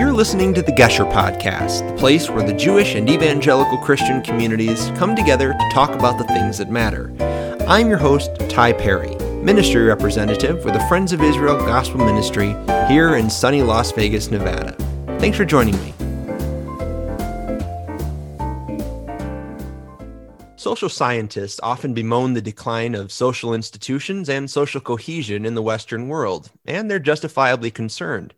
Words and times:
You're 0.00 0.14
listening 0.14 0.54
to 0.54 0.62
the 0.62 0.72
Gesher 0.72 1.06
Podcast, 1.12 1.86
the 1.86 1.94
place 1.98 2.30
where 2.30 2.42
the 2.42 2.54
Jewish 2.54 2.94
and 2.94 3.06
evangelical 3.10 3.76
Christian 3.76 4.22
communities 4.22 4.90
come 4.96 5.14
together 5.14 5.52
to 5.52 5.70
talk 5.74 5.90
about 5.90 6.16
the 6.16 6.24
things 6.24 6.56
that 6.56 6.70
matter. 6.70 7.14
I'm 7.68 7.86
your 7.86 7.98
host, 7.98 8.30
Ty 8.48 8.72
Perry, 8.72 9.14
ministry 9.44 9.82
representative 9.82 10.62
for 10.62 10.70
the 10.70 10.80
Friends 10.88 11.12
of 11.12 11.20
Israel 11.20 11.58
Gospel 11.58 11.98
Ministry 11.98 12.56
here 12.88 13.16
in 13.16 13.28
sunny 13.28 13.60
Las 13.60 13.92
Vegas, 13.92 14.30
Nevada. 14.30 14.72
Thanks 15.18 15.36
for 15.36 15.44
joining 15.44 15.74
me. 15.84 15.92
Social 20.56 20.88
scientists 20.88 21.60
often 21.62 21.92
bemoan 21.92 22.32
the 22.32 22.40
decline 22.40 22.94
of 22.94 23.12
social 23.12 23.52
institutions 23.52 24.30
and 24.30 24.50
social 24.50 24.80
cohesion 24.80 25.44
in 25.44 25.54
the 25.54 25.62
Western 25.62 26.08
world, 26.08 26.50
and 26.64 26.90
they're 26.90 26.98
justifiably 26.98 27.70
concerned. 27.70 28.32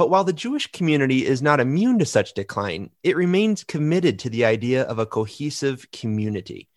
But 0.00 0.08
while 0.08 0.24
the 0.24 0.32
Jewish 0.32 0.66
community 0.72 1.26
is 1.26 1.42
not 1.42 1.60
immune 1.60 1.98
to 1.98 2.06
such 2.06 2.32
decline, 2.32 2.88
it 3.02 3.16
remains 3.16 3.64
committed 3.64 4.18
to 4.20 4.30
the 4.30 4.46
idea 4.46 4.84
of 4.84 4.98
a 4.98 5.04
cohesive 5.04 5.90
community. 5.92 6.70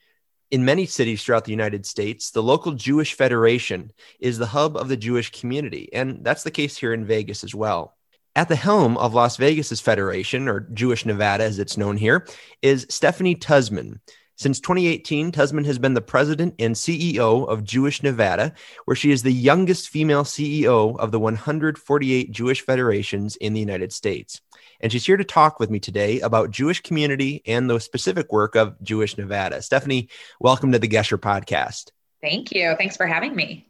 In 0.52 0.66
many 0.66 0.86
cities 0.86 1.24
throughout 1.24 1.46
the 1.46 1.52
United 1.52 1.86
States, 1.86 2.32
the 2.32 2.44
local 2.44 2.74
Jewish 2.74 3.14
Federation 3.14 3.94
is 4.20 4.38
the 4.38 4.46
hub 4.46 4.76
of 4.76 4.90
the 4.90 4.98
Jewish 4.98 5.32
community, 5.32 5.88
and 5.94 6.22
that's 6.22 6.44
the 6.44 6.52
case 6.52 6.76
here 6.76 6.94
in 6.94 7.06
Vegas 7.06 7.46
as 7.46 7.56
well. 7.56 7.96
At 8.36 8.50
the 8.50 8.58
helm 8.58 8.98
of 8.98 9.14
Las 9.14 9.38
Vegas's 9.38 9.80
Federation, 9.80 10.50
or 10.50 10.68
Jewish 10.74 11.06
Nevada 11.06 11.46
as 11.46 11.60
it's 11.60 11.78
known 11.78 11.96
here, 11.96 12.28
is 12.62 12.86
Stephanie 12.90 13.36
Tuzman. 13.36 14.02
Since 14.36 14.60
2018, 14.62 15.32
Tuzman 15.32 15.66
has 15.66 15.78
been 15.78 15.94
the 15.94 16.02
president 16.02 16.56
and 16.58 16.76
CEO 16.76 17.48
of 17.48 17.64
Jewish 17.64 18.02
Nevada, 18.02 18.54
where 18.86 18.96
she 18.96 19.12
is 19.12 19.22
the 19.22 19.32
youngest 19.32 19.90
female 19.90 20.24
CEO 20.24 20.98
of 20.98 21.12
the 21.12 21.20
148 21.20 22.32
Jewish 22.32 22.62
federations 22.62 23.36
in 23.36 23.54
the 23.54 23.60
United 23.60 23.94
States. 23.94 24.42
And 24.80 24.92
she's 24.92 25.06
here 25.06 25.18
to 25.18 25.24
talk 25.24 25.60
with 25.60 25.70
me 25.70 25.80
today 25.80 26.20
about 26.22 26.50
Jewish 26.50 26.82
community 26.82 27.44
and 27.46 27.70
the 27.70 27.80
specific 27.80 28.32
work 28.32 28.56
of 28.56 28.82
Jewish 28.82 29.18
Nevada. 29.18 29.62
Stephanie, 29.62 30.10
welcome 30.40 30.72
to 30.72 30.80
the 30.80 30.88
Gesher 30.88 31.20
podcast. 31.20 31.92
Thank 32.20 32.52
you. 32.52 32.76
Thanks 32.78 32.98
for 32.98 33.06
having 33.06 33.36
me. 33.36 33.68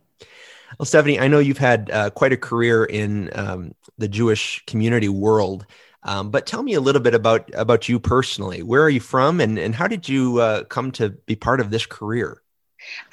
Well, 0.80 0.86
Stephanie, 0.86 1.20
I 1.20 1.28
know 1.28 1.40
you've 1.40 1.58
had 1.58 1.92
uh, 1.92 2.10
quite 2.10 2.32
a 2.32 2.38
career 2.38 2.86
in 2.86 3.30
um, 3.38 3.76
the 3.98 4.08
Jewish 4.08 4.64
community 4.66 5.10
world. 5.10 5.66
Um, 6.06 6.32
but 6.32 6.46
tell 6.46 6.64
me 6.64 6.74
a 6.74 6.82
little 6.82 7.02
bit 7.02 7.14
about 7.14 7.50
about 7.54 7.88
you 7.88 8.00
personally. 8.00 8.62
Where 8.62 8.82
are 8.82 8.90
you 8.90 9.00
from, 9.00 9.40
and 9.40 9.58
and 9.58 9.74
how 9.74 9.88
did 9.88 10.10
you 10.10 10.40
uh, 10.40 10.64
come 10.66 10.92
to 10.94 11.10
be 11.10 11.36
part 11.36 11.60
of 11.60 11.70
this 11.70 11.86
career? 11.86 12.42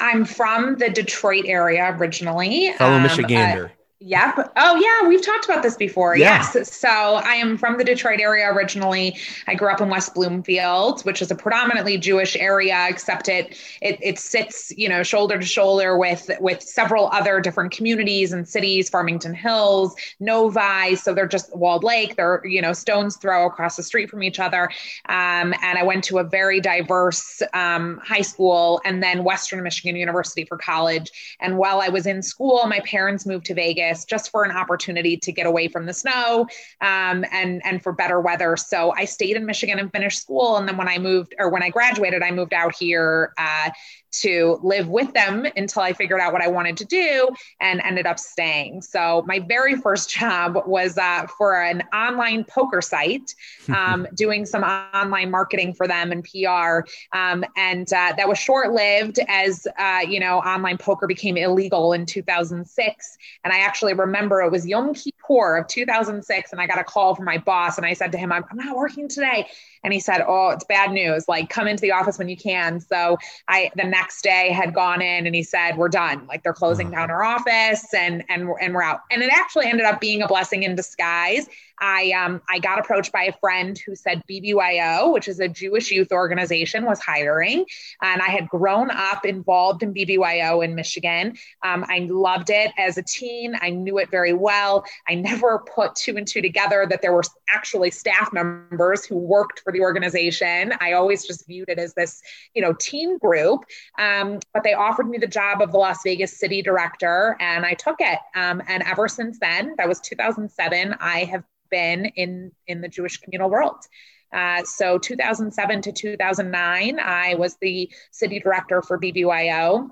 I'm 0.01 0.25
from 0.25 0.77
the 0.77 0.91
Detroit 0.91 1.45
area 1.47 1.97
originally. 1.97 2.73
Fellow 2.77 2.97
um, 2.97 3.05
Michigander. 3.05 3.67
Uh, 3.67 3.75
Yep. 4.03 4.53
Oh, 4.57 4.77
yeah. 4.77 5.07
We've 5.07 5.21
talked 5.21 5.45
about 5.45 5.63
this 5.63 5.77
before. 5.77 6.17
Yeah. 6.17 6.43
Yes. 6.55 6.75
So 6.75 6.89
I 6.89 7.35
am 7.35 7.59
from 7.59 7.77
the 7.77 7.85
Detroit 7.85 8.19
area 8.19 8.51
originally. 8.51 9.19
I 9.47 9.55
grew 9.55 9.71
up 9.71 9.83
in 9.83 9.91
West 9.91 10.15
Bloomfield, 10.15 11.03
which 11.03 11.21
is 11.21 11.31
a 11.31 11.35
predominantly 11.35 11.99
Jewish 11.99 12.35
area, 12.35 12.87
except 12.89 13.29
it 13.29 13.59
it, 13.83 13.99
it 14.03 14.19
sits, 14.19 14.73
you 14.75 14.89
know, 14.89 15.03
shoulder 15.03 15.39
to 15.39 15.45
shoulder 15.45 15.99
with 15.99 16.31
with 16.41 16.63
several 16.63 17.09
other 17.09 17.41
different 17.41 17.73
communities 17.73 18.33
and 18.33 18.49
cities, 18.49 18.89
Farmington 18.89 19.35
Hills, 19.35 19.95
Novi. 20.19 20.97
So 20.97 21.13
they're 21.13 21.29
just 21.29 21.55
Walled 21.55 21.85
Lake. 21.85 22.17
They're 22.17 22.41
you 22.47 22.63
know 22.63 22.73
stones 22.73 23.17
throw 23.17 23.47
across 23.47 23.77
the 23.77 23.83
street 23.83 24.09
from 24.09 24.23
each 24.23 24.41
other. 24.41 24.71
Um, 25.11 25.53
and 25.63 25.79
I 25.79 25.83
went 25.83 26.05
to 26.05 26.21
a 26.21 26.25
very 26.25 26.59
diverse 26.61 27.43
um, 27.53 28.01
high 28.03 28.23
school 28.23 28.81
and 28.87 29.03
then 29.03 29.25
Western 29.25 29.63
Michigan 29.63 29.95
University 29.95 30.47
for 30.47 30.57
college. 30.57 31.37
And 31.39 31.59
while 31.59 31.83
I 31.83 31.91
was 31.91 32.07
in 32.07 32.23
school, 32.23 32.67
my 32.67 32.81
parents 32.81 33.27
moved 33.27 33.45
to 33.47 33.55
Vegas 33.55 33.90
just 34.05 34.31
for 34.31 34.45
an 34.45 34.51
opportunity 34.51 35.17
to 35.17 35.33
get 35.33 35.47
away 35.47 35.69
from 35.69 35.87
the 35.87 35.95
snow 35.95 36.47
um, 36.81 37.25
and 37.33 37.61
and 37.65 37.83
for 37.83 37.93
better 37.93 38.21
weather. 38.21 38.57
So 38.57 38.93
I 38.97 39.05
stayed 39.05 39.37
in 39.37 39.47
Michigan 39.47 39.79
and 39.79 39.93
finished 39.93 40.21
school, 40.21 40.57
and 40.57 40.69
then 40.69 40.77
when 40.77 40.89
I 40.89 40.99
moved 40.99 41.35
or 41.39 41.51
when 41.51 41.63
I 41.63 41.71
graduated, 41.71 42.23
I 42.23 42.31
moved 42.31 42.55
out 42.55 42.75
here 42.75 43.33
uh, 43.39 43.71
to 44.11 44.59
live 44.63 44.89
with 44.89 45.13
them 45.13 45.47
until 45.57 45.83
I 45.83 45.93
figured 45.93 46.21
out 46.21 46.33
what 46.33 46.43
I 46.43 46.49
wanted 46.49 46.77
to 46.79 46.85
do 46.85 47.29
and 47.61 47.81
ended 47.81 48.07
up 48.07 48.19
staying. 48.19 48.83
So 48.83 49.25
my 49.27 49.39
very 49.41 49.77
first 49.77 50.11
job 50.11 50.59
was 50.67 50.99
uh, 50.99 51.27
for 51.39 51.61
an 51.63 51.83
online 51.95 52.45
poker 52.45 52.83
site, 52.83 53.35
um, 53.75 54.07
doing 54.15 54.47
some 54.47 54.63
online 54.63 55.31
marketing 55.31 55.75
for 55.75 55.87
them 55.87 56.13
and 56.13 56.25
PR. 56.25 56.89
Um, 57.17 57.45
and 57.57 57.91
uh, 57.93 58.15
that 58.17 58.29
was 58.29 58.39
short 58.39 58.73
lived 58.73 59.19
as, 59.29 59.67
uh, 59.79 60.01
you 60.07 60.21
know, 60.21 60.39
online 60.39 60.79
poker 60.79 61.07
became 61.07 61.37
illegal 61.37 61.93
in 61.93 62.07
2006. 62.07 63.19
And 63.45 63.53
I 63.53 63.59
actually 63.59 63.95
remember 63.95 64.41
it 64.43 64.51
was 64.51 64.67
Yom 64.67 64.95
Kippur 64.95 65.20
of 65.39 65.67
2006. 65.69 66.53
And 66.53 66.61
I 66.61 66.67
got 66.67 66.79
a 66.79 66.85
call 66.85 67.15
from 67.15 67.25
my 67.25 67.39
boss 67.39 67.77
and 67.77 67.87
I 67.87 67.93
said 67.93 68.11
to 68.13 68.19
him, 68.19 68.33
I'm, 68.33 68.45
I'm 68.51 68.57
not 68.57 68.77
working 68.77 69.09
today. 69.09 69.47
And 69.85 69.93
he 69.93 70.01
said, 70.01 70.23
Oh, 70.27 70.51
it's 70.51 70.65
bad 70.65 70.91
news. 70.91 71.27
Like, 71.29 71.49
come 71.49 71.69
into 71.69 71.81
the 71.81 71.93
office 71.93 72.19
when 72.19 72.29
you 72.29 72.37
can. 72.37 72.81
So 72.81 73.17
I, 73.49 73.71
the 73.77 73.85
next 73.85 74.23
day, 74.23 74.51
had 74.51 74.75
gone 74.75 75.01
in 75.01 75.27
and 75.27 75.35
he 75.35 75.43
said, 75.43 75.77
We're 75.77 75.89
done. 75.89 76.27
Like, 76.27 76.43
they're 76.43 76.53
closing 76.53 76.89
uh-huh. 76.89 76.97
down 76.97 77.11
our 77.11 77.23
office 77.23 77.87
and, 77.95 78.25
and, 78.29 78.51
and 78.61 78.75
we're 78.75 78.83
out. 78.83 79.01
And 79.11 79.23
it 79.23 79.31
actually 79.33 79.67
ended 79.67 79.87
up 79.87 80.01
being 80.01 80.23
a 80.23 80.29
blessing 80.29 80.65
in 80.65 80.75
disguise 80.75 81.49
I 81.81 82.13
um, 82.13 82.43
I 82.49 82.59
got 82.59 82.79
approached 82.79 83.13
by 83.13 83.25
a 83.25 83.33
friend 83.33 83.79
who 83.79 83.95
said 83.95 84.23
BBYO, 84.29 85.13
which 85.13 85.29
is 85.29 85.41
a 85.41 85.49
Jewish 85.49 85.91
youth 85.91 86.13
organization, 86.13 86.85
was 86.85 87.01
hiring, 87.01 87.65
and 88.03 88.21
I 88.21 88.29
had 88.29 88.49
grown 88.49 88.91
up 88.91 89.25
involved 89.25 89.83
in 89.83 89.95
BBYO 89.95 90.65
in 90.65 90.75
Michigan. 90.75 91.37
Um, 91.63 91.85
I 91.89 92.07
loved 92.11 92.51
it 92.51 92.73
as 92.79 92.99
a 92.99 93.03
teen. 93.03 93.55
I 93.61 93.71
knew 93.71 93.99
it 93.99 94.11
very 94.11 94.33
well. 94.33 94.85
I 95.09 95.15
never 95.15 95.65
put 95.75 95.95
two 95.95 96.17
and 96.17 96.27
two 96.27 96.43
together 96.43 96.87
that 96.89 97.03
there 97.03 97.13
were 97.13 97.23
actually 97.49 97.91
staff 97.91 98.33
members 98.33 99.05
who 99.05 99.17
worked 99.17 99.61
for 99.61 99.73
the 99.73 99.81
organization. 99.81 100.73
I 100.81 100.93
always 100.93 101.27
just 101.27 101.47
viewed 101.47 101.69
it 101.69 101.79
as 101.79 101.95
this, 101.95 102.21
you 102.55 102.63
know, 102.63 102.73
team 102.75 103.19
group. 103.19 103.65
Um, 103.99 104.41
but 104.53 104.63
they 104.63 104.75
offered 104.75 105.09
me 105.09 105.19
the 105.19 105.27
job 105.27 105.63
of 105.63 105.73
the 105.73 105.79
Las 105.79 105.99
Vegas 106.05 106.39
city 106.39 106.63
director, 106.63 107.37
and 107.41 107.65
I 107.65 107.75
took 107.75 107.97
it. 108.01 108.19
Um, 108.35 108.63
and 108.69 108.83
ever 108.85 109.09
since 109.09 109.39
then, 109.41 109.75
that 109.79 109.89
was 109.89 110.01
2007. 110.01 110.95
I 111.01 111.25
have 111.25 111.45
been 111.71 112.07
in 112.07 112.53
in 112.67 112.81
the 112.81 112.89
Jewish 112.89 113.19
communal 113.19 113.51
world. 113.51 113.85
Uh, 114.33 114.63
so 114.65 114.99
2007 114.99 115.83
to 115.83 115.93
2009, 115.93 117.01
I 117.01 117.35
was 117.35 117.57
the 117.61 117.91
city 118.13 118.39
director 118.39 118.81
for 118.81 118.99
BBYO, 118.99 119.91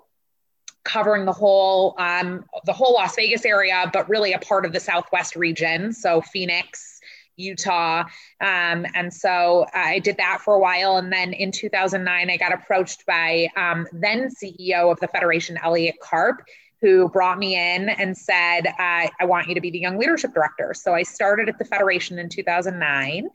covering 0.85 1.25
the 1.25 1.33
whole 1.33 1.95
um, 1.99 2.45
the 2.65 2.73
whole 2.73 2.95
Las 2.95 3.17
Vegas 3.17 3.45
area, 3.45 3.91
but 3.93 4.09
really 4.09 4.33
a 4.33 4.39
part 4.39 4.65
of 4.65 4.73
the 4.73 4.81
Southwest 4.81 5.35
region. 5.35 5.93
So 5.93 6.21
Phoenix, 6.21 7.01
Utah. 7.37 8.05
Um, 8.41 8.87
and 8.95 9.13
so 9.13 9.67
I 9.73 10.01
did 10.01 10.17
that 10.19 10.41
for 10.41 10.55
a 10.55 10.59
while. 10.59 10.99
And 10.99 11.13
then 11.13 11.33
in 11.33 11.53
2009, 11.53 12.31
I 12.31 12.37
got 12.37 12.53
approached 12.53 13.07
by 13.07 13.49
um, 13.57 13.87
then 13.93 14.29
CEO 14.31 14.91
of 14.91 15.01
the 15.01 15.09
Federation, 15.09 15.59
Elliot 15.63 15.97
Karp 16.03 16.43
who 16.81 17.09
brought 17.09 17.39
me 17.39 17.57
in 17.57 17.89
and 17.89 18.17
said, 18.17 18.67
uh, 18.67 19.09
I 19.21 19.25
want 19.25 19.49
you 19.49 19.55
to 19.55 19.61
be 19.61 19.71
the 19.71 19.79
young 19.79 19.99
leadership 19.99 20.33
director. 20.33 20.75
So 20.75 20.95
I 20.95 21.03
started 21.03 21.49
at 21.49 21.59
the 21.59 21.65
Federation 21.65 22.19
in 22.19 22.29
2009. 22.29 23.29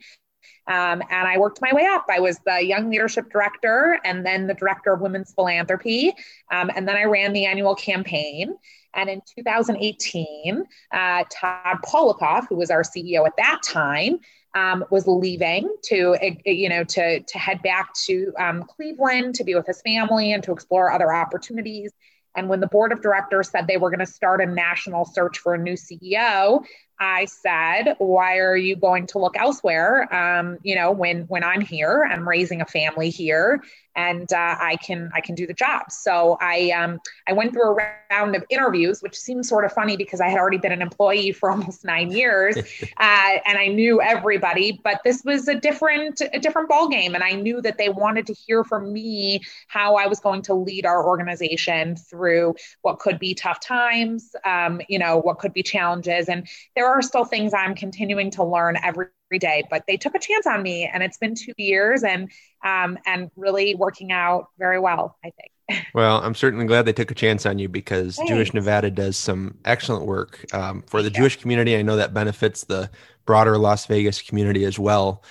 Um, 0.65 1.01
and 1.09 1.27
I 1.27 1.37
worked 1.37 1.61
my 1.61 1.73
way 1.73 1.85
up. 1.85 2.05
I 2.09 2.19
was 2.19 2.39
the 2.45 2.65
young 2.65 2.89
leadership 2.89 3.29
director 3.29 3.99
and 4.05 4.25
then 4.25 4.47
the 4.47 4.53
director 4.53 4.93
of 4.93 5.01
women's 5.01 5.33
philanthropy. 5.33 6.13
Um, 6.51 6.71
and 6.73 6.87
then 6.87 6.95
I 6.95 7.03
ran 7.03 7.33
the 7.33 7.45
annual 7.45 7.75
campaign. 7.75 8.55
And 8.93 9.09
in 9.09 9.21
2018, 9.37 10.63
uh, 10.93 11.23
Todd 11.29 11.77
Polikoff, 11.83 12.47
who 12.47 12.55
was 12.55 12.69
our 12.69 12.83
CEO 12.83 13.25
at 13.25 13.35
that 13.37 13.61
time, 13.63 14.19
um, 14.55 14.85
was 14.91 15.07
leaving 15.07 15.73
to, 15.85 16.15
you 16.45 16.69
know, 16.69 16.83
to, 16.83 17.19
to 17.21 17.37
head 17.39 17.61
back 17.63 17.93
to 18.05 18.31
um, 18.39 18.63
Cleveland 18.63 19.35
to 19.35 19.43
be 19.43 19.55
with 19.55 19.65
his 19.65 19.81
family 19.81 20.31
and 20.31 20.43
to 20.43 20.51
explore 20.51 20.91
other 20.91 21.11
opportunities. 21.11 21.91
And 22.35 22.49
when 22.49 22.59
the 22.59 22.67
board 22.67 22.91
of 22.91 23.01
directors 23.01 23.49
said 23.49 23.67
they 23.67 23.77
were 23.77 23.89
going 23.89 23.99
to 23.99 24.05
start 24.05 24.41
a 24.41 24.45
national 24.45 25.05
search 25.05 25.37
for 25.37 25.53
a 25.53 25.57
new 25.57 25.73
CEO, 25.73 26.63
I 26.99 27.25
said, 27.25 27.95
"Why 27.97 28.37
are 28.37 28.55
you 28.55 28.75
going 28.75 29.07
to 29.07 29.19
look 29.19 29.35
elsewhere? 29.35 30.13
Um, 30.13 30.57
you 30.63 30.75
know, 30.75 30.91
when 30.91 31.23
when 31.23 31.43
I'm 31.43 31.61
here, 31.61 32.07
I'm 32.09 32.27
raising 32.27 32.61
a 32.61 32.65
family 32.65 33.09
here, 33.09 33.63
and 33.95 34.31
uh, 34.31 34.55
I 34.59 34.77
can 34.77 35.09
I 35.13 35.21
can 35.21 35.33
do 35.33 35.47
the 35.47 35.53
job." 35.53 35.91
So 35.91 36.37
I 36.39 36.71
um, 36.71 36.99
I 37.27 37.33
went 37.33 37.53
through 37.53 37.77
a 37.77 37.93
round 38.11 38.35
of 38.35 38.43
interviews, 38.49 39.01
which 39.01 39.17
seems 39.17 39.49
sort 39.49 39.65
of 39.65 39.73
funny 39.73 39.97
because 39.97 40.21
I 40.21 40.29
had 40.29 40.37
already 40.37 40.59
been 40.59 40.71
an 40.71 40.81
employee 40.81 41.31
for 41.31 41.49
almost 41.51 41.83
nine 41.83 42.11
years, 42.11 42.57
uh, 42.97 43.31
and 43.45 43.57
I 43.57 43.67
knew 43.67 43.99
everybody. 43.99 44.79
But 44.83 45.01
this 45.03 45.23
was 45.23 45.47
a 45.47 45.55
different 45.55 46.21
a 46.21 46.39
different 46.39 46.69
ball 46.69 46.89
game, 46.89 47.15
and 47.15 47.23
I 47.23 47.31
knew 47.31 47.59
that 47.61 47.79
they 47.79 47.89
wanted 47.89 48.27
to 48.27 48.33
hear 48.33 48.63
from 48.63 48.93
me 48.93 49.41
how 49.67 49.95
I 49.95 50.05
was 50.05 50.19
going 50.19 50.43
to 50.43 50.53
lead 50.53 50.85
our 50.85 51.03
organization 51.03 51.95
through 51.95 52.55
what 52.83 52.99
could 52.99 53.17
be 53.17 53.33
tough 53.33 53.59
times, 53.59 54.35
um, 54.45 54.79
you 54.87 54.99
know, 54.99 55.17
what 55.17 55.39
could 55.39 55.53
be 55.53 55.63
challenges, 55.63 56.29
and 56.29 56.47
there 56.75 56.83
there 56.83 56.92
are 56.93 57.01
still 57.01 57.25
things 57.25 57.53
I'm 57.53 57.75
continuing 57.75 58.31
to 58.31 58.43
learn 58.43 58.77
every, 58.83 59.07
day, 59.39 59.63
but 59.71 59.83
they 59.87 59.97
took 59.97 60.13
a 60.13 60.19
chance 60.19 60.45
on 60.45 60.61
me 60.61 60.85
and 60.85 61.01
it's 61.01 61.17
been 61.17 61.33
two 61.33 61.55
years 61.57 62.03
and, 62.03 62.29
um, 62.63 62.99
and 63.07 63.31
really 63.35 63.73
working 63.73 64.11
out 64.11 64.49
very 64.59 64.79
well, 64.79 65.17
I 65.25 65.31
think. 65.31 65.85
Well, 65.95 66.19
I'm 66.19 66.35
certainly 66.35 66.67
glad 66.67 66.85
they 66.85 66.93
took 66.93 67.09
a 67.09 67.15
chance 67.15 67.47
on 67.47 67.57
you 67.57 67.67
because 67.67 68.17
Thanks. 68.17 68.29
Jewish 68.29 68.53
Nevada 68.53 68.91
does 68.91 69.17
some 69.17 69.57
excellent 69.65 70.05
work 70.05 70.45
um, 70.53 70.83
for 70.85 71.01
the 71.01 71.09
yeah. 71.09 71.17
Jewish 71.17 71.41
community. 71.41 71.75
I 71.75 71.81
know 71.81 71.95
that 71.95 72.13
benefits 72.13 72.65
the 72.65 72.91
broader 73.25 73.57
Las 73.57 73.87
Vegas 73.87 74.21
community 74.21 74.65
as 74.65 74.77
well. 74.77 75.23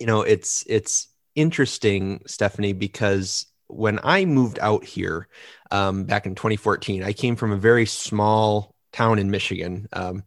You 0.00 0.06
know, 0.06 0.22
it's 0.22 0.64
it's 0.66 1.06
interesting, 1.36 2.22
Stephanie, 2.26 2.72
because 2.72 3.46
when 3.68 4.00
I 4.02 4.24
moved 4.24 4.58
out 4.60 4.84
here 4.84 5.28
um, 5.70 6.04
back 6.04 6.26
in 6.26 6.34
2014, 6.34 7.02
I 7.02 7.12
came 7.12 7.36
from 7.36 7.52
a 7.52 7.56
very 7.56 7.86
small 7.86 8.74
town 8.92 9.18
in 9.18 9.30
Michigan, 9.30 9.88
um, 9.92 10.24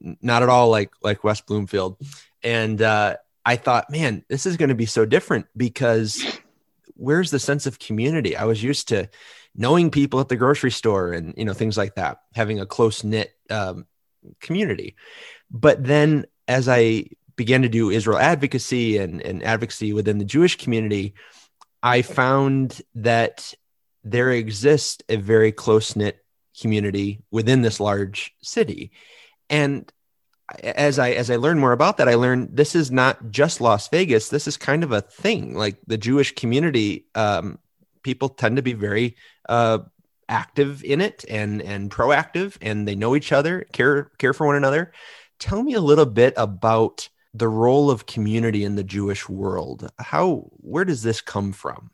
not 0.00 0.42
at 0.42 0.48
all 0.48 0.68
like 0.68 0.90
like 1.02 1.24
West 1.24 1.46
Bloomfield, 1.46 2.00
and 2.42 2.80
uh, 2.80 3.16
I 3.44 3.56
thought, 3.56 3.90
man, 3.90 4.24
this 4.28 4.46
is 4.46 4.56
going 4.56 4.68
to 4.70 4.74
be 4.74 4.86
so 4.86 5.04
different 5.06 5.46
because 5.56 6.22
where's 6.94 7.30
the 7.30 7.38
sense 7.38 7.66
of 7.66 7.78
community? 7.78 8.36
I 8.36 8.44
was 8.44 8.62
used 8.62 8.88
to 8.88 9.08
knowing 9.54 9.90
people 9.90 10.20
at 10.20 10.28
the 10.28 10.36
grocery 10.36 10.70
store 10.70 11.12
and 11.12 11.34
you 11.36 11.44
know 11.44 11.54
things 11.54 11.76
like 11.76 11.94
that, 11.94 12.20
having 12.34 12.60
a 12.60 12.66
close 12.66 13.04
knit 13.04 13.32
um, 13.50 13.86
community. 14.40 14.96
But 15.50 15.84
then 15.84 16.26
as 16.48 16.68
I 16.68 17.06
began 17.36 17.62
to 17.62 17.68
do 17.68 17.90
Israel 17.90 18.18
advocacy 18.18 18.98
and, 18.98 19.20
and 19.20 19.42
advocacy 19.42 19.92
within 19.92 20.18
the 20.18 20.24
Jewish 20.24 20.56
community, 20.56 21.14
I 21.82 22.02
found 22.02 22.80
that 22.94 23.54
there 24.04 24.30
exists 24.30 25.02
a 25.08 25.16
very 25.16 25.52
close 25.52 25.96
knit 25.96 26.24
community 26.60 27.22
within 27.30 27.62
this 27.62 27.80
large 27.80 28.34
city. 28.42 28.92
And 29.50 29.90
as 30.62 30.98
I 30.98 31.10
as 31.10 31.30
I 31.30 31.36
learned 31.36 31.60
more 31.60 31.72
about 31.72 31.96
that, 31.96 32.08
I 32.08 32.14
learned 32.14 32.56
this 32.56 32.74
is 32.74 32.90
not 32.90 33.30
just 33.30 33.60
Las 33.60 33.88
Vegas. 33.88 34.28
This 34.28 34.46
is 34.46 34.56
kind 34.56 34.84
of 34.84 34.92
a 34.92 35.00
thing. 35.00 35.54
Like 35.54 35.76
the 35.86 35.98
Jewish 35.98 36.34
community, 36.34 37.06
um, 37.14 37.58
people 38.02 38.28
tend 38.28 38.56
to 38.56 38.62
be 38.62 38.72
very 38.72 39.16
uh, 39.48 39.78
active 40.28 40.84
in 40.84 41.00
it 41.00 41.24
and 41.28 41.62
and 41.62 41.90
proactive, 41.90 42.56
and 42.60 42.86
they 42.86 42.94
know 42.94 43.16
each 43.16 43.32
other, 43.32 43.66
care 43.72 44.04
care 44.18 44.32
for 44.32 44.46
one 44.46 44.56
another. 44.56 44.92
Tell 45.38 45.62
me 45.62 45.74
a 45.74 45.80
little 45.80 46.06
bit 46.06 46.34
about 46.36 47.08
the 47.34 47.48
role 47.48 47.90
of 47.90 48.06
community 48.06 48.64
in 48.64 48.76
the 48.76 48.84
Jewish 48.84 49.28
world. 49.28 49.90
How 49.98 50.48
where 50.58 50.84
does 50.84 51.02
this 51.02 51.20
come 51.20 51.52
from? 51.52 51.90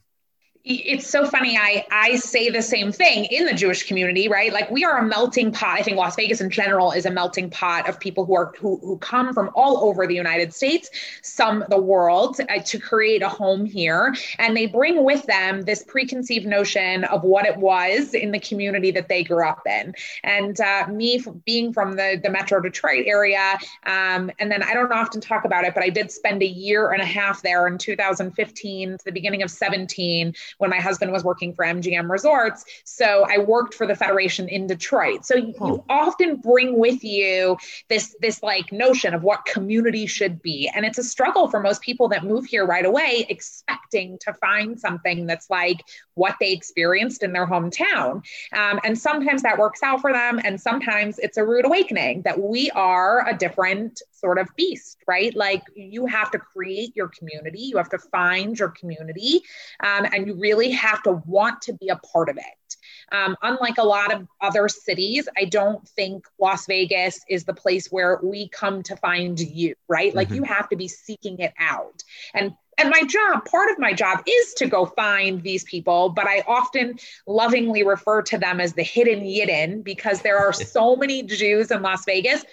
It's 0.64 1.08
so 1.08 1.26
funny. 1.26 1.56
I, 1.56 1.84
I 1.90 2.16
say 2.16 2.48
the 2.48 2.62
same 2.62 2.92
thing 2.92 3.24
in 3.24 3.46
the 3.46 3.52
Jewish 3.52 3.82
community, 3.82 4.28
right? 4.28 4.52
Like 4.52 4.70
we 4.70 4.84
are 4.84 4.98
a 4.98 5.02
melting 5.02 5.50
pot. 5.50 5.76
I 5.78 5.82
think 5.82 5.96
Las 5.96 6.14
Vegas 6.14 6.40
in 6.40 6.50
general 6.50 6.92
is 6.92 7.04
a 7.04 7.10
melting 7.10 7.50
pot 7.50 7.88
of 7.88 7.98
people 7.98 8.24
who 8.24 8.36
are 8.36 8.52
who, 8.60 8.76
who 8.76 8.96
come 8.98 9.34
from 9.34 9.50
all 9.56 9.84
over 9.84 10.06
the 10.06 10.14
United 10.14 10.54
States, 10.54 10.88
some 11.22 11.64
the 11.68 11.80
world, 11.80 12.40
uh, 12.48 12.60
to 12.60 12.78
create 12.78 13.22
a 13.22 13.28
home 13.28 13.64
here, 13.64 14.14
and 14.38 14.56
they 14.56 14.66
bring 14.66 15.04
with 15.04 15.26
them 15.26 15.62
this 15.62 15.82
preconceived 15.82 16.46
notion 16.46 17.04
of 17.04 17.24
what 17.24 17.44
it 17.44 17.56
was 17.56 18.14
in 18.14 18.30
the 18.30 18.40
community 18.40 18.92
that 18.92 19.08
they 19.08 19.24
grew 19.24 19.44
up 19.44 19.66
in. 19.66 19.92
And 20.22 20.60
uh, 20.60 20.86
me 20.88 21.24
being 21.44 21.72
from 21.72 21.96
the 21.96 22.20
the 22.22 22.30
Metro 22.30 22.60
Detroit 22.60 23.06
area, 23.06 23.58
um, 23.84 24.30
and 24.38 24.48
then 24.50 24.62
I 24.62 24.74
don't 24.74 24.92
often 24.92 25.20
talk 25.20 25.44
about 25.44 25.64
it, 25.64 25.74
but 25.74 25.82
I 25.82 25.88
did 25.88 26.12
spend 26.12 26.40
a 26.40 26.46
year 26.46 26.92
and 26.92 27.02
a 27.02 27.06
half 27.06 27.42
there 27.42 27.66
in 27.66 27.78
2015 27.78 28.90
to 28.92 29.04
the 29.04 29.10
beginning 29.10 29.42
of 29.42 29.50
17 29.50 30.32
when 30.58 30.70
my 30.70 30.80
husband 30.80 31.12
was 31.12 31.24
working 31.24 31.54
for 31.54 31.64
MGM 31.64 32.10
Resorts. 32.10 32.64
So 32.84 33.26
I 33.28 33.38
worked 33.38 33.74
for 33.74 33.86
the 33.86 33.94
Federation 33.94 34.48
in 34.48 34.66
Detroit. 34.66 35.24
So 35.24 35.36
you, 35.36 35.54
you 35.60 35.84
often 35.88 36.36
bring 36.36 36.78
with 36.78 37.02
you 37.04 37.56
this 37.88 38.14
this 38.20 38.42
like 38.42 38.72
notion 38.72 39.14
of 39.14 39.22
what 39.22 39.44
community 39.44 40.06
should 40.06 40.42
be, 40.42 40.70
and 40.74 40.84
it's 40.84 40.98
a 40.98 41.04
struggle 41.04 41.48
for 41.48 41.60
most 41.60 41.82
people 41.82 42.08
that 42.08 42.24
move 42.24 42.44
here 42.46 42.66
right 42.66 42.84
away, 42.84 43.26
expecting 43.28 44.18
to 44.18 44.32
find 44.34 44.78
something 44.78 45.26
that's 45.26 45.50
like 45.50 45.82
what 46.14 46.36
they 46.40 46.52
experienced 46.52 47.22
in 47.22 47.32
their 47.32 47.46
hometown. 47.46 48.22
Um, 48.52 48.80
and 48.84 48.98
sometimes 48.98 49.42
that 49.42 49.58
works 49.58 49.82
out 49.82 50.00
for 50.00 50.12
them, 50.12 50.40
and 50.44 50.60
sometimes 50.60 51.18
it's 51.18 51.36
a 51.36 51.44
rude 51.44 51.64
awakening 51.64 52.22
that 52.22 52.40
we 52.40 52.70
are 52.70 53.28
a 53.28 53.36
different 53.36 54.02
sort 54.22 54.38
of 54.38 54.48
beast, 54.56 54.98
right? 55.06 55.34
Like 55.34 55.62
you 55.74 56.06
have 56.06 56.30
to 56.30 56.38
create 56.38 56.94
your 56.96 57.08
community, 57.08 57.60
you 57.60 57.76
have 57.76 57.90
to 57.90 57.98
find 57.98 58.58
your 58.58 58.70
community, 58.70 59.42
um, 59.82 60.06
and 60.12 60.26
you 60.26 60.34
really 60.34 60.70
have 60.70 61.02
to 61.02 61.22
want 61.26 61.62
to 61.62 61.72
be 61.74 61.88
a 61.88 61.96
part 61.96 62.28
of 62.28 62.36
it. 62.36 62.76
Um, 63.10 63.36
unlike 63.42 63.78
a 63.78 63.82
lot 63.82 64.12
of 64.12 64.26
other 64.40 64.68
cities, 64.68 65.28
I 65.36 65.44
don't 65.44 65.86
think 65.86 66.24
Las 66.40 66.66
Vegas 66.66 67.20
is 67.28 67.44
the 67.44 67.52
place 67.52 67.88
where 67.88 68.18
we 68.22 68.48
come 68.48 68.82
to 68.84 68.96
find 68.96 69.38
you, 69.38 69.74
right? 69.88 70.14
Like 70.14 70.28
mm-hmm. 70.28 70.36
you 70.36 70.42
have 70.44 70.68
to 70.70 70.76
be 70.76 70.88
seeking 70.88 71.38
it 71.38 71.52
out. 71.58 72.02
And 72.34 72.54
and 72.78 72.88
my 72.88 73.02
job, 73.02 73.44
part 73.44 73.70
of 73.70 73.78
my 73.78 73.92
job 73.92 74.22
is 74.26 74.54
to 74.54 74.66
go 74.66 74.86
find 74.86 75.42
these 75.42 75.62
people, 75.64 76.08
but 76.08 76.26
I 76.26 76.42
often 76.46 76.98
lovingly 77.26 77.84
refer 77.84 78.22
to 78.22 78.38
them 78.38 78.60
as 78.60 78.72
the 78.72 78.82
hidden 78.82 79.20
yidden 79.20 79.84
because 79.84 80.22
there 80.22 80.38
are 80.38 80.52
so 80.54 80.96
many 80.96 81.22
Jews 81.22 81.70
in 81.70 81.82
Las 81.82 82.04
Vegas 82.06 82.44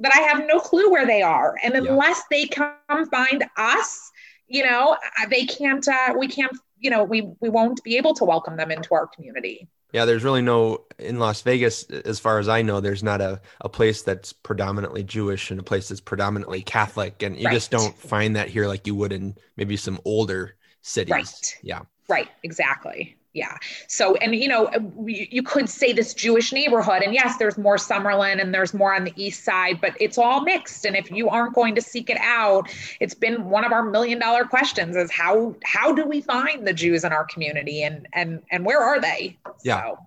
but 0.00 0.14
I 0.14 0.20
have 0.20 0.46
no 0.46 0.58
clue 0.60 0.90
where 0.90 1.06
they 1.06 1.22
are. 1.22 1.56
And 1.62 1.74
unless 1.74 2.22
yeah. 2.30 2.38
they 2.38 2.46
come 2.46 3.10
find 3.10 3.44
us, 3.56 4.10
you 4.46 4.64
know, 4.64 4.96
they 5.28 5.46
can't, 5.46 5.86
uh, 5.86 6.14
we 6.18 6.28
can't, 6.28 6.56
you 6.78 6.90
know, 6.90 7.04
we, 7.04 7.32
we 7.40 7.48
won't 7.48 7.82
be 7.84 7.96
able 7.96 8.14
to 8.14 8.24
welcome 8.24 8.56
them 8.56 8.70
into 8.70 8.94
our 8.94 9.06
community. 9.06 9.68
Yeah, 9.92 10.06
there's 10.06 10.24
really 10.24 10.42
no 10.42 10.84
in 10.98 11.20
Las 11.20 11.42
Vegas, 11.42 11.84
as 11.84 12.18
far 12.18 12.40
as 12.40 12.48
I 12.48 12.62
know, 12.62 12.80
there's 12.80 13.04
not 13.04 13.20
a, 13.20 13.40
a 13.60 13.68
place 13.68 14.02
that's 14.02 14.32
predominantly 14.32 15.04
Jewish 15.04 15.52
and 15.52 15.60
a 15.60 15.62
place 15.62 15.88
that's 15.88 16.00
predominantly 16.00 16.62
Catholic. 16.62 17.22
And 17.22 17.36
you 17.38 17.46
right. 17.46 17.54
just 17.54 17.70
don't 17.70 17.96
find 17.96 18.34
that 18.34 18.48
here 18.48 18.66
like 18.66 18.88
you 18.88 18.96
would 18.96 19.12
in 19.12 19.36
maybe 19.56 19.76
some 19.76 20.00
older 20.04 20.56
cities. 20.82 21.12
Right. 21.12 21.58
Yeah. 21.62 21.82
Right. 22.08 22.28
Exactly 22.42 23.16
yeah 23.34 23.56
so 23.88 24.14
and 24.16 24.34
you 24.34 24.48
know 24.48 24.70
you 25.06 25.42
could 25.42 25.68
say 25.68 25.92
this 25.92 26.14
jewish 26.14 26.52
neighborhood 26.52 27.02
and 27.02 27.12
yes 27.12 27.36
there's 27.36 27.58
more 27.58 27.76
summerlin 27.76 28.40
and 28.40 28.54
there's 28.54 28.72
more 28.72 28.94
on 28.94 29.04
the 29.04 29.12
east 29.16 29.44
side 29.44 29.78
but 29.80 29.94
it's 30.00 30.16
all 30.16 30.40
mixed 30.40 30.84
and 30.86 30.96
if 30.96 31.10
you 31.10 31.28
aren't 31.28 31.54
going 31.54 31.74
to 31.74 31.82
seek 31.82 32.08
it 32.08 32.18
out 32.20 32.68
it's 33.00 33.14
been 33.14 33.50
one 33.50 33.64
of 33.64 33.72
our 33.72 33.82
million 33.82 34.18
dollar 34.18 34.44
questions 34.44 34.96
is 34.96 35.10
how 35.10 35.54
how 35.64 35.92
do 35.92 36.06
we 36.06 36.20
find 36.20 36.66
the 36.66 36.72
jews 36.72 37.04
in 37.04 37.12
our 37.12 37.24
community 37.24 37.82
and 37.82 38.08
and 38.14 38.40
and 38.50 38.64
where 38.64 38.80
are 38.80 39.00
they 39.00 39.36
yeah 39.64 39.82
so. 39.82 39.98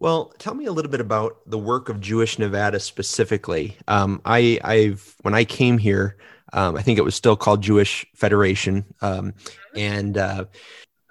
Well, 0.00 0.32
tell 0.38 0.54
me 0.54 0.64
a 0.64 0.72
little 0.72 0.90
bit 0.90 1.02
about 1.02 1.40
the 1.44 1.58
work 1.58 1.90
of 1.90 2.00
Jewish 2.00 2.38
Nevada 2.38 2.80
specifically. 2.80 3.76
Um, 3.86 4.22
I, 4.24 4.58
I've 4.64 5.14
when 5.20 5.34
I 5.34 5.44
came 5.44 5.76
here, 5.76 6.16
um, 6.54 6.74
I 6.74 6.80
think 6.80 6.98
it 6.98 7.02
was 7.02 7.14
still 7.14 7.36
called 7.36 7.60
Jewish 7.60 8.06
Federation, 8.14 8.86
um, 9.02 9.32
mm-hmm. 9.32 9.78
and 9.78 10.16
uh, 10.16 10.44